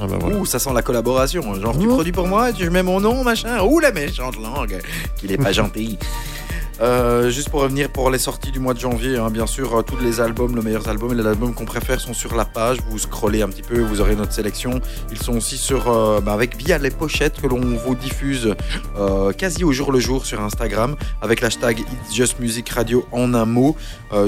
[0.00, 0.36] Ah bah voilà.
[0.36, 1.42] Ouh, ça sent la collaboration.
[1.60, 1.94] Genre, tu Oh.
[1.94, 3.62] produis pour moi, tu mets mon nom, machin.
[3.64, 4.80] Ouh, la méchante langue.
[5.18, 5.98] Qu'il est pas gentil.
[6.80, 9.82] Euh, juste pour revenir pour les sorties du mois de janvier, hein, bien sûr, euh,
[9.82, 12.78] tous les albums, les meilleurs albums et les albums qu'on préfère sont sur la page.
[12.88, 14.80] Vous scrollez un petit peu, vous aurez notre sélection.
[15.10, 18.54] Ils sont aussi sur, euh, bah, avec via les pochettes que l'on vous diffuse
[18.96, 23.34] euh, quasi au jour le jour sur Instagram avec l'hashtag It's Just Music Radio en
[23.34, 23.74] un mot.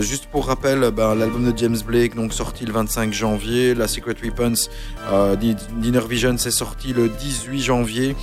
[0.00, 4.16] Juste pour rappel, bah, l'album de James Blake, donc sorti le 25 janvier, la Secret
[4.20, 4.54] Weapons
[5.38, 8.16] Di- Dinner Vision, c'est sorti le 18 janvier.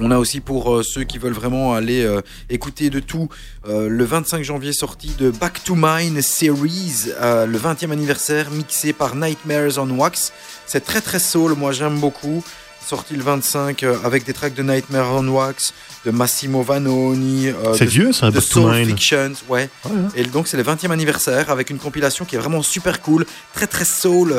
[0.00, 2.20] On a aussi pour euh, ceux qui veulent vraiment aller euh,
[2.50, 3.28] écouter de tout,
[3.68, 9.16] euh, le 25 janvier sorti de Back to Mine Series, le 20e anniversaire mixé par
[9.16, 10.32] Nightmares on Wax.
[10.66, 12.44] C'est très très soul, moi j'aime beaucoup.
[12.86, 15.74] Sorti le 25 euh, avec des tracks de Nightmare on Wax,
[16.06, 18.86] de Massimo Vanoni, C'est vieux ça, de Back to Soul Mine.
[18.86, 19.68] Fictions, ouais.
[19.84, 20.08] Ouais, hein.
[20.14, 23.66] Et donc c'est le 20e anniversaire avec une compilation qui est vraiment super cool, très
[23.66, 24.32] très soul,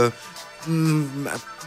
[0.68, 1.04] mm,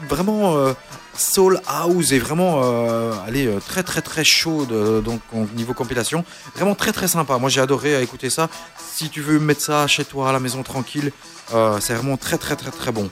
[0.09, 0.73] vraiment euh,
[1.17, 5.75] soul house et vraiment euh, allez euh, très très très chaud de- donc au niveau
[5.75, 6.25] compilation,
[6.57, 7.39] vraiment très très sympa.
[7.39, 8.49] Moi j'ai adoré écouter ça.
[8.95, 11.13] Si tu veux mettre ça chez toi à la maison tranquille,
[11.55, 13.11] euh, c'est vraiment très très très très bon.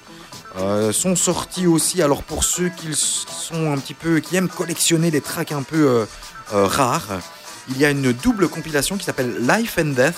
[0.93, 5.21] Sont sortis aussi, alors pour ceux qui sont un petit peu, qui aiment collectionner des
[5.21, 6.07] tracks un peu
[6.53, 7.21] rares,
[7.69, 10.17] il y a une double compilation qui s'appelle Life and Death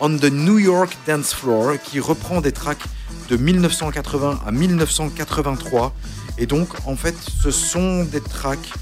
[0.00, 2.84] on the New York Dance Floor qui reprend des tracks
[3.28, 5.92] de 1980 à 1983
[6.38, 8.72] et donc en fait ce sont des tracks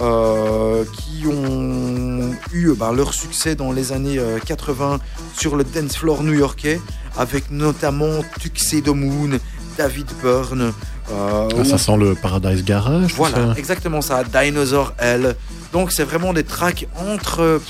[0.00, 5.00] euh, qui ont eu ben, leur succès dans les années euh, 80
[5.36, 6.80] sur le dance floor new-yorkais
[7.16, 9.38] avec notamment Tuxedo Moon,
[9.76, 10.72] David Byrne
[11.10, 13.14] euh, Ah, ça sent le Paradise Garage.
[13.14, 13.54] voilà, ça.
[13.58, 14.22] exactement ça.
[14.24, 15.34] Dinosaur L.
[15.72, 17.60] Donc c'est vraiment des tracks entre.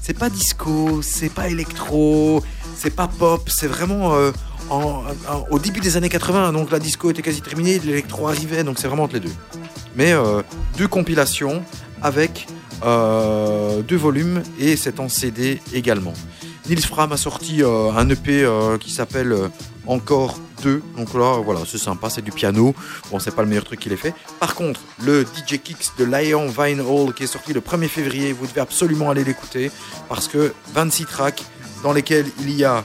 [0.00, 2.42] C'est pas disco, c'est pas électro,
[2.76, 4.32] c'est pas pop, c'est vraiment euh,
[5.50, 6.52] au début des années 80.
[6.52, 9.32] Donc la disco était quasi terminée, l'électro arrivait, donc c'est vraiment entre les deux.
[9.96, 10.42] Mais euh,
[10.78, 11.62] deux compilations
[12.00, 12.46] avec
[12.84, 16.14] euh, deux volumes et c'est en CD également.
[16.68, 18.46] Nils Fram a sorti euh, un EP
[18.80, 19.34] qui s'appelle
[19.86, 20.82] Encore 2.
[20.96, 22.74] Donc là, voilà, c'est sympa, c'est du piano.
[23.10, 24.14] Bon, c'est pas le meilleur truc qu'il ait fait.
[24.38, 28.32] Par contre, le DJ Kicks de Lion Vine Hall qui est sorti le 1er février,
[28.32, 29.70] vous devez absolument aller l'écouter
[30.08, 31.42] parce que 26 tracks
[31.82, 32.84] dans lesquels il y a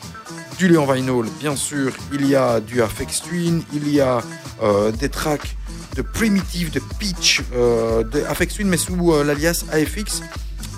[0.58, 4.24] du Leon Vine Hall, bien sûr, il y a du Afex Twin, il y a
[4.62, 5.56] euh, des tracks
[5.96, 10.24] de Primitive, de Pitch, euh, de Afex Twin, mais sous euh, l'alias AFX.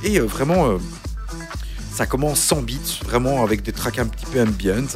[0.03, 0.77] Et vraiment,
[1.93, 4.95] ça commence sans beats, vraiment avec des tracks un petit peu ambient,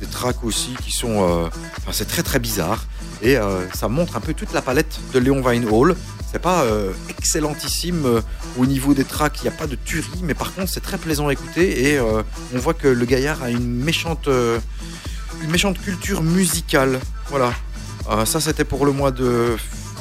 [0.00, 1.48] des tracks aussi qui sont.
[1.78, 2.86] Enfin, c'est très très bizarre.
[3.20, 3.36] Et
[3.74, 5.96] ça montre un peu toute la palette de Léon Vine Hall.
[6.32, 8.20] C'est pas euh, excellentissime euh,
[8.56, 10.96] au niveau des tracks, il n'y a pas de tuerie, mais par contre c'est très
[10.96, 12.22] plaisant à écouter et euh,
[12.54, 17.00] on voit que le gaillard a une méchante, une méchante culture musicale.
[17.28, 17.52] Voilà.
[18.24, 19.56] Ça c'était pour le mois de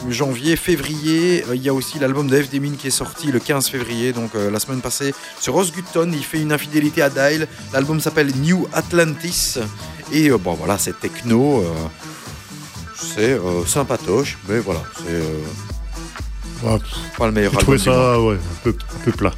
[0.10, 1.44] janvier, février.
[1.54, 4.32] Il y a aussi l'album de FD Min qui est sorti le 15 février, donc
[4.34, 5.14] la semaine passée.
[5.40, 7.48] Sur Osgutton, il fait une infidélité à Dial.
[7.74, 9.60] L'album s'appelle New Atlantis.
[10.12, 11.64] Et bon voilà, c'est techno.
[12.96, 15.22] c'est sympatoche, mais voilà, c'est
[16.64, 16.78] Ouais,
[17.18, 17.78] pas le meilleur album.
[17.78, 19.34] ça ouais, un, peu, un peu plat.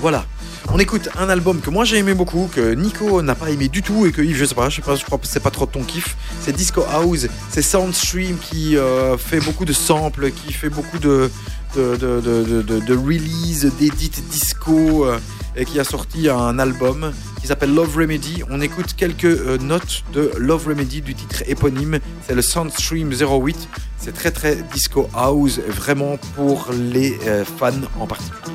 [0.00, 0.24] Voilà.
[0.72, 3.82] On écoute un album que moi j'ai aimé beaucoup, que Nico n'a pas aimé du
[3.82, 5.50] tout et que Yves, je sais pas, je sais pas, je crois que c'est pas
[5.50, 6.16] trop ton kiff.
[6.40, 11.30] C'est Disco House, c'est Soundstream qui euh, fait beaucoup de samples, qui fait beaucoup de,
[11.76, 15.18] de, de, de, de- de- de release, d'édits disco euh,
[15.56, 18.42] et qui a sorti un album qui s'appelle Love Remedy.
[18.50, 23.68] On écoute quelques euh, notes de Love Remedy du titre éponyme, c'est le Soundstream 08.
[23.98, 28.54] C'est très très disco house, vraiment pour les euh, fans en particulier.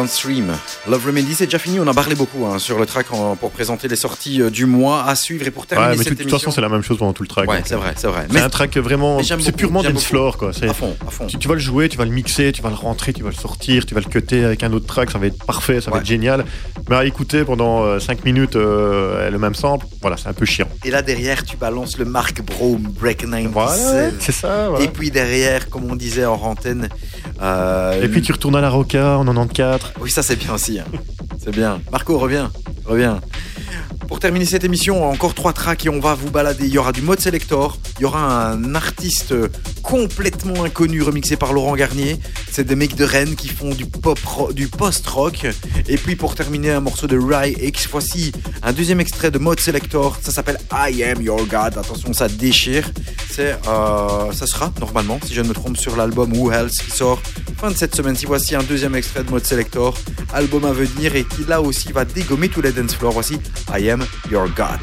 [0.00, 0.58] Soundstream,
[0.88, 1.78] Love Remedy, c'est déjà fini.
[1.78, 4.64] On a parlé beaucoup hein, sur le track en- pour présenter les sorties euh, du
[4.64, 6.82] mois à suivre et pour terminer Ouais, mais cette de toute façon, c'est la même
[6.82, 7.48] chose pendant tout le track.
[7.50, 8.24] Ouais, donc, c'est euh, vrai, c'est vrai.
[8.28, 9.22] C'est Mais un track vraiment.
[9.22, 10.50] C'est purement dance floor, quoi.
[10.50, 11.26] À fond, à fond.
[11.26, 13.28] Tu, tu vas le jouer, tu vas le mixer, tu vas le rentrer, tu vas
[13.28, 15.90] le sortir, tu vas le cutter avec un autre track, ça va être parfait, ça
[15.90, 16.44] va être génial.
[16.88, 20.66] Mais à écouter pendant 5 minutes euh, le même sample, voilà, c'est un peu chiant.
[20.84, 23.52] Et là derrière, tu balances le Mark Brome Break 97.
[23.52, 24.70] Voilà, c'est ça.
[24.80, 26.88] Et puis derrière, comme on disait en antenne.
[27.42, 29.80] euh, Et puis tu retournes à la Roca en 94.
[30.00, 30.69] Oui, ça c'est bien aussi.
[31.38, 31.80] C'est bien.
[31.90, 32.50] Marco, reviens.
[32.84, 33.20] Reviens.
[34.10, 36.66] Pour terminer cette émission, encore trois tracks et on va vous balader.
[36.66, 39.34] Il y aura du mode selector, il y aura un artiste
[39.84, 42.18] complètement inconnu remixé par Laurent Garnier.
[42.50, 44.18] C'est des mecs de Rennes qui font du pop,
[44.52, 45.46] du post-rock.
[45.88, 47.88] Et puis pour terminer, un morceau de Rai X.
[47.88, 48.32] Voici
[48.64, 50.18] un deuxième extrait de mode selector.
[50.20, 51.78] Ça s'appelle I Am Your God.
[51.78, 52.90] Attention, ça déchire.
[53.30, 56.90] C'est, euh, ça sera normalement, si je ne me trompe, sur l'album Who Else qui
[56.90, 57.22] sort
[57.56, 58.16] fin de cette semaine.
[58.16, 59.96] Si voici un deuxième extrait de mode selector,
[60.32, 63.12] album à venir et qui là aussi va dégommer tous les dance floors.
[63.12, 63.38] Voici
[63.72, 64.80] I Am Your God.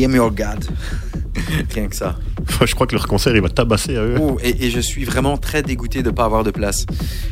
[0.00, 0.64] I am your God.
[1.74, 2.16] Rien que ça.
[2.64, 4.16] Je crois que leur concert, il va tabasser à eux.
[4.18, 6.86] Oh, et, et je suis vraiment très dégoûté de ne pas avoir de place.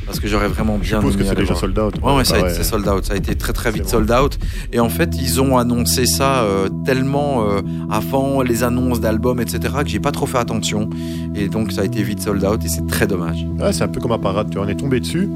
[0.04, 1.60] Parce que j'aurais vraiment bien Je suppose que c'est déjà voir.
[1.60, 1.94] sold out.
[2.02, 2.54] Ouais, ouais, ça a été ouais.
[2.54, 3.04] c'est sold out.
[3.06, 4.38] Ça a été très très vite sold out.
[4.72, 9.60] Et en fait, ils ont annoncé ça euh, tellement euh, avant les annonces d'albums, etc.,
[9.82, 10.90] que j'ai pas trop fait attention.
[11.34, 13.46] Et donc, ça a été vite sold out et c'est très dommage.
[13.58, 15.28] Ouais, c'est un peu comme à parade, tu vois, on est tombé dessus.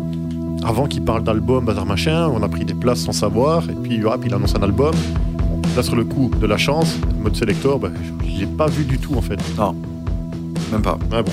[0.64, 4.04] Avant qu'il parle d'album, bazar machin, on a pris des places sans savoir, et puis
[4.04, 4.94] hop, il annonce un album.
[5.76, 7.90] Là, sur le coup de la chance, mode selector, bah,
[8.24, 9.38] je l'ai pas vu du tout en fait.
[10.70, 10.98] Même pas.
[11.10, 11.32] Ouais, bon,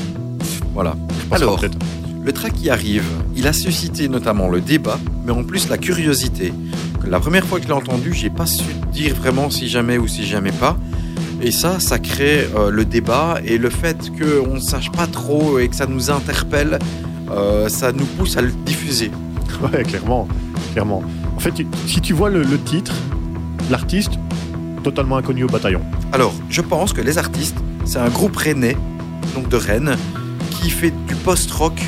[0.74, 0.96] Voilà.
[1.32, 1.60] je Alors.
[2.22, 3.06] Le track qui arrive,
[3.36, 6.54] il a suscité notamment le débat, mais en plus la curiosité.
[7.08, 10.06] La première fois que je l'ai entendu, j'ai pas su dire vraiment si jamais ou
[10.08, 10.78] si jamais pas.
[11.42, 15.60] Et ça, ça crée euh, le débat et le fait qu'on ne sache pas trop
[15.60, 16.78] et que ça nous interpelle,
[17.32, 19.12] euh, ça nous pousse à le diffuser.
[19.74, 20.28] Ouais, clairement,
[20.74, 21.02] clairement.
[21.36, 21.54] En fait,
[21.88, 22.94] si tu vois le, le titre,
[23.72, 24.19] l'artiste,
[24.92, 25.82] totalement inconnu au bataillon.
[26.12, 28.76] Alors, je pense que les artistes, c'est un groupe rennais,
[29.36, 29.96] donc de Rennes,
[30.52, 31.80] qui fait du post-rock,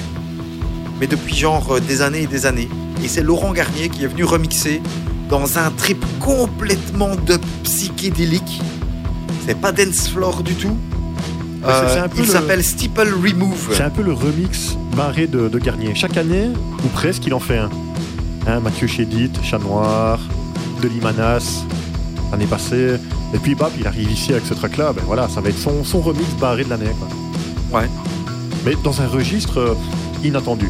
[1.00, 2.70] mais depuis genre euh, des années et des années.
[3.04, 4.82] Et c'est Laurent Garnier qui est venu remixer
[5.30, 8.62] dans un trip complètement de psychédélique.
[9.48, 10.78] C'est pas dance floor du tout.
[11.66, 13.70] Euh, c'est un peu il le- s'appelle Steeple Remove.
[13.72, 15.94] C'est un peu le remix barré de, de Garnier.
[15.96, 16.50] Chaque année,
[16.84, 17.70] ou presque, il en fait un.
[18.48, 20.20] Hein, Mathieu Chédid, Chat Noir,
[20.82, 21.64] Delis Manas,
[22.32, 22.96] l'année passée.
[23.34, 24.94] Et puis, bap, il arrive ici avec ce track-là.
[24.94, 26.92] Ben voilà, ça va être son, son remix barré de l'année.
[27.72, 27.80] quoi.
[27.82, 27.90] Ouais.
[28.66, 29.74] Mais dans un registre euh,
[30.24, 30.70] inattendu.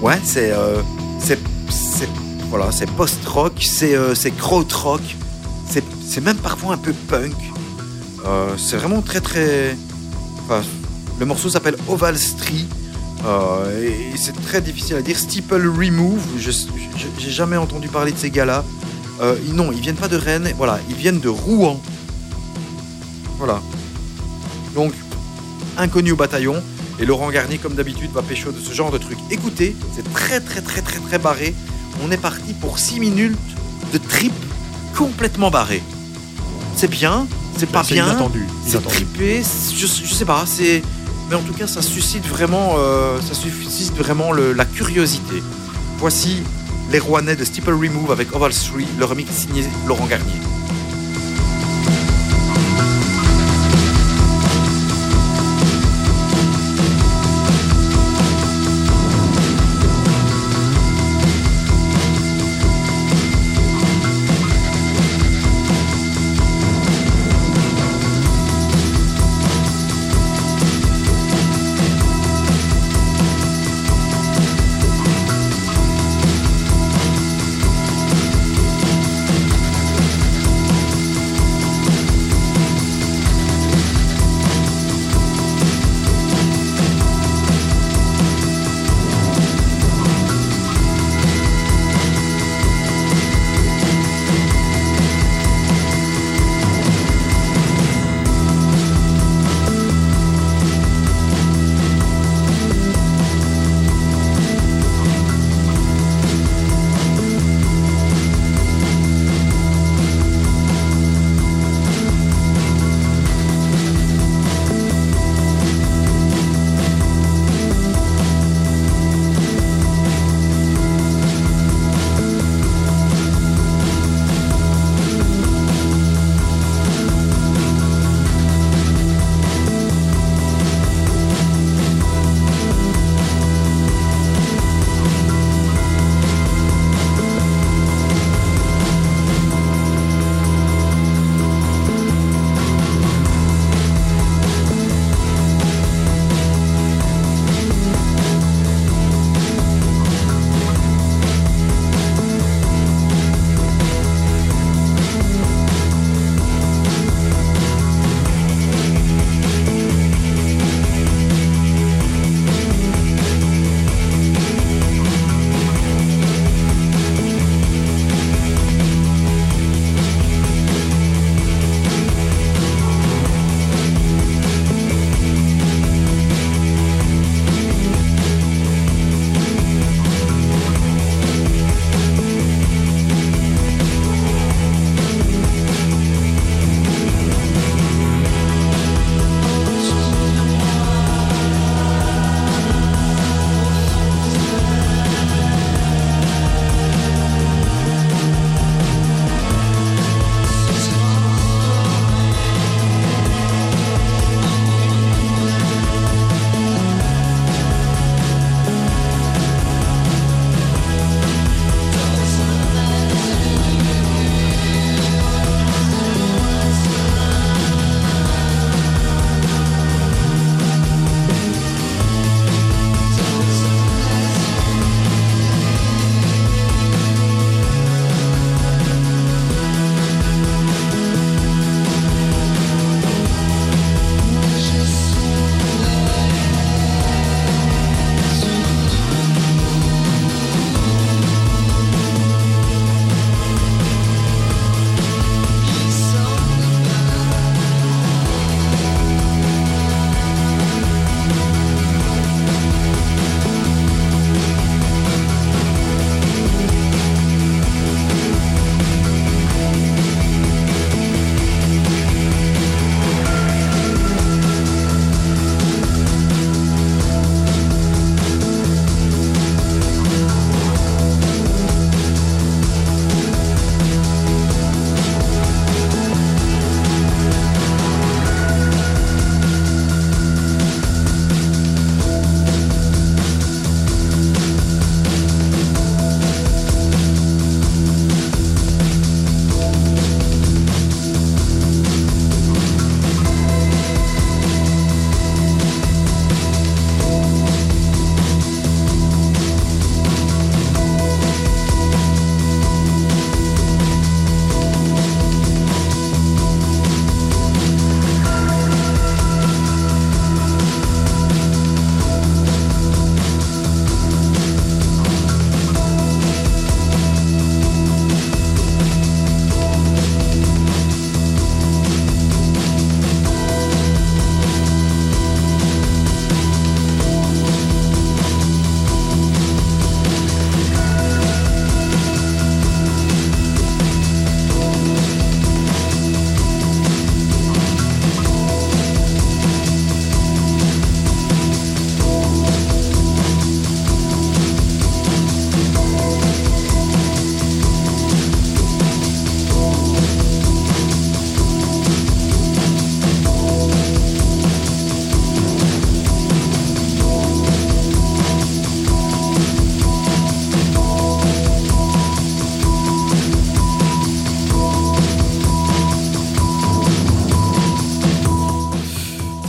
[0.00, 0.80] Ouais, c'est euh,
[1.18, 2.08] c'est c'est-
[2.50, 5.02] voilà, c'est post-rock, c'est euh, c'est krautrock,
[5.68, 7.34] c'est c'est même parfois un peu punk.
[8.24, 9.76] Euh, c'est vraiment très très.
[10.44, 10.62] enfin,
[11.20, 12.64] le morceau s'appelle Oval Street.
[13.26, 13.82] euh,
[14.14, 15.18] et c'est très difficile à dire.
[15.18, 16.50] Steeple Remove, je
[17.18, 18.64] j'ai jamais entendu parler de ces gars-là.
[19.20, 21.80] Euh, ils- non, ils viennent pas de Rennes, voilà, ils viennent de Rouen.
[23.38, 23.60] Voilà.
[24.74, 24.92] Donc,
[25.76, 26.62] inconnu au bataillon.
[27.00, 29.18] Et Laurent Garnier, comme d'habitude, va pécho de ce genre de truc.
[29.30, 31.54] Écoutez, c'est très très très très très barré.
[32.04, 33.36] On est parti pour 6 minutes
[33.92, 34.32] de trip
[34.96, 35.80] complètement barré.
[36.74, 38.44] C'est bien, c'est pas Ben, bien, inattendu.
[38.66, 39.42] c'est trippé,
[39.76, 40.82] je, je sais pas, c'est.
[41.30, 45.42] Mais en tout cas, ça suscite vraiment, euh, ça suscite vraiment le- la curiosité.
[45.98, 46.42] Voici
[46.90, 50.57] les Rouennais de Steeple Remove avec Oval Street, le remix signé Laurent Garnier.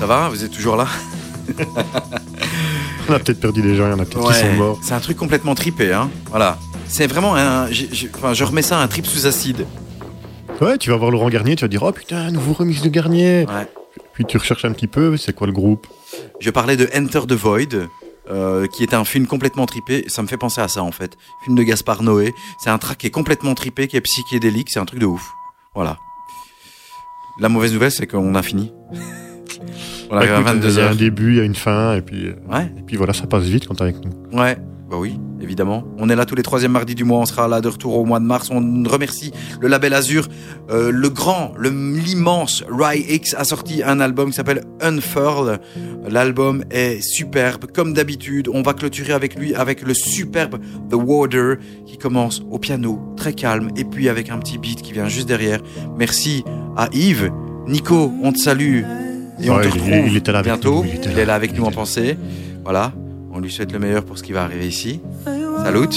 [0.09, 0.87] Va Vous êtes toujours là
[3.09, 4.79] On a peut-être perdu des gens, il y en a peut-être qui sont morts.
[4.81, 6.09] C'est un truc complètement tripé, hein.
[6.29, 6.57] Voilà.
[6.87, 7.67] C'est vraiment un.
[8.15, 9.65] enfin, je remets ça à un trip sous acide.
[10.61, 13.45] Ouais, tu vas voir Laurent Garnier, tu vas dire, oh putain, nouveau remix de Garnier.
[13.47, 13.67] Ouais.
[14.13, 15.87] Puis tu recherches un petit peu, c'est quoi le groupe?
[16.39, 17.87] Je parlais de Enter the Void,
[18.29, 20.05] euh, qui est un film complètement tripé.
[20.07, 21.17] Ça me fait penser à ça en fait.
[21.43, 22.33] Film de Gaspard Noé.
[22.63, 24.69] C'est un track qui est complètement tripé, qui est psychédélique.
[24.71, 25.31] C'est un truc de ouf.
[25.75, 25.97] Voilà.
[27.39, 28.71] La mauvaise nouvelle, c'est qu'on a fini.
[30.09, 30.91] On arrive à Écoute, Il y a 22h.
[30.91, 33.27] un début, il y a une fin, et puis, euh, Ouais, et puis voilà, ça
[33.27, 34.37] passe vite quand t'es avec nous.
[34.37, 34.57] ouais.
[34.89, 35.83] Bah oui, évidemment.
[35.99, 37.19] On est là tous les troisième mardis du mois.
[37.19, 38.49] On sera là de retour au mois de mars.
[38.51, 38.55] On
[38.89, 39.31] remercie
[39.61, 40.27] le label Azur.
[40.71, 45.59] Euh, le grand, le l'immense Rai X a sorti un album qui s'appelle Unfurled.
[46.09, 47.65] L'album est superbe.
[47.71, 50.57] Comme d'habitude, on va clôturer avec lui avec le superbe
[50.89, 54.93] The Water qui commence au piano, très calme, et puis avec un petit beat qui
[54.93, 55.59] vient juste derrière.
[55.99, 56.43] Merci
[56.75, 57.29] à Yves.
[57.67, 58.81] Nico, on te salue.
[59.41, 60.83] Et on Ouais, te il- retrouve il était là avec bientôt.
[60.83, 61.21] nous, il était il là.
[61.21, 62.17] est là avec Il nous en pensée.
[62.63, 62.91] Voilà.
[63.31, 64.99] On lui souhaite le meilleur pour ce qui va arriver ici.
[65.63, 65.87] Salut.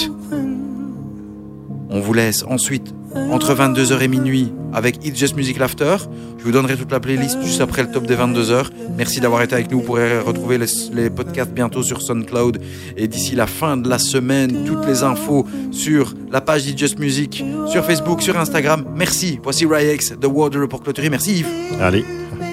[1.89, 5.97] On vous laisse ensuite entre 22h et minuit avec It's Just Music Laughter.
[6.39, 8.65] Je vous donnerai toute la playlist juste après le top des 22h.
[8.97, 9.79] Merci d'avoir été avec nous.
[9.79, 12.59] Vous pourrez retrouver les, les podcasts bientôt sur SoundCloud.
[12.97, 16.99] Et d'ici la fin de la semaine, toutes les infos sur la page d'It's Just
[16.99, 18.83] Music, sur Facebook, sur Instagram.
[18.95, 19.39] Merci.
[19.43, 21.09] Voici Ryex, The Water pour clôturer.
[21.11, 21.47] Merci Yves.
[21.79, 22.03] Allez,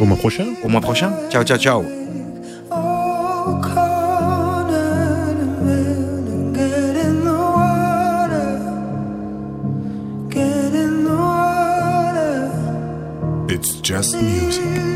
[0.00, 0.46] au mois prochain.
[0.64, 1.12] Au mois prochain.
[1.30, 1.84] Ciao, ciao, ciao.
[2.72, 5.36] Oh, cornered
[14.02, 14.89] and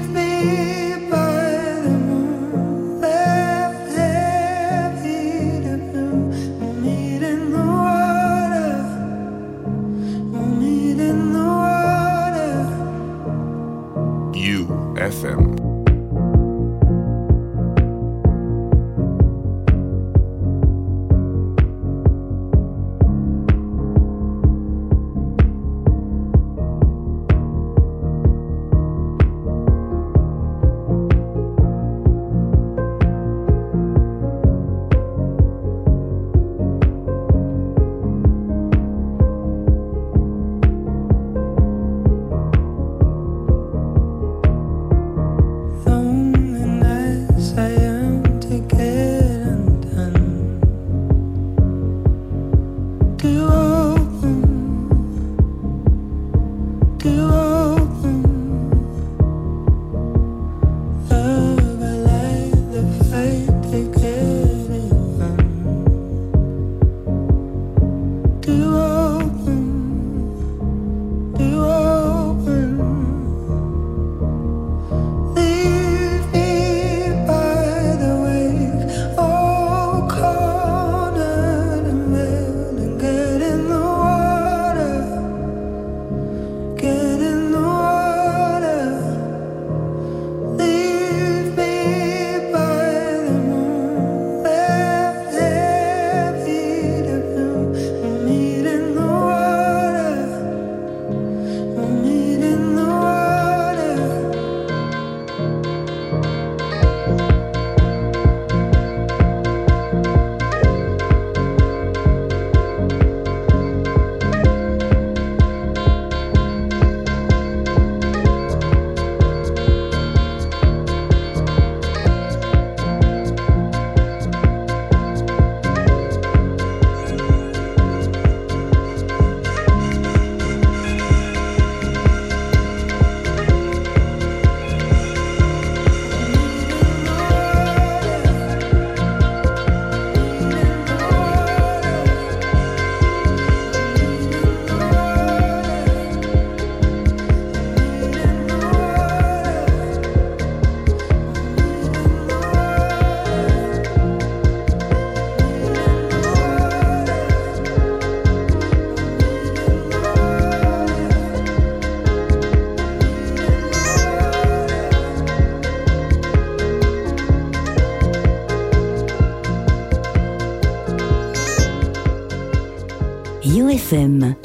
[174.05, 174.44] UFM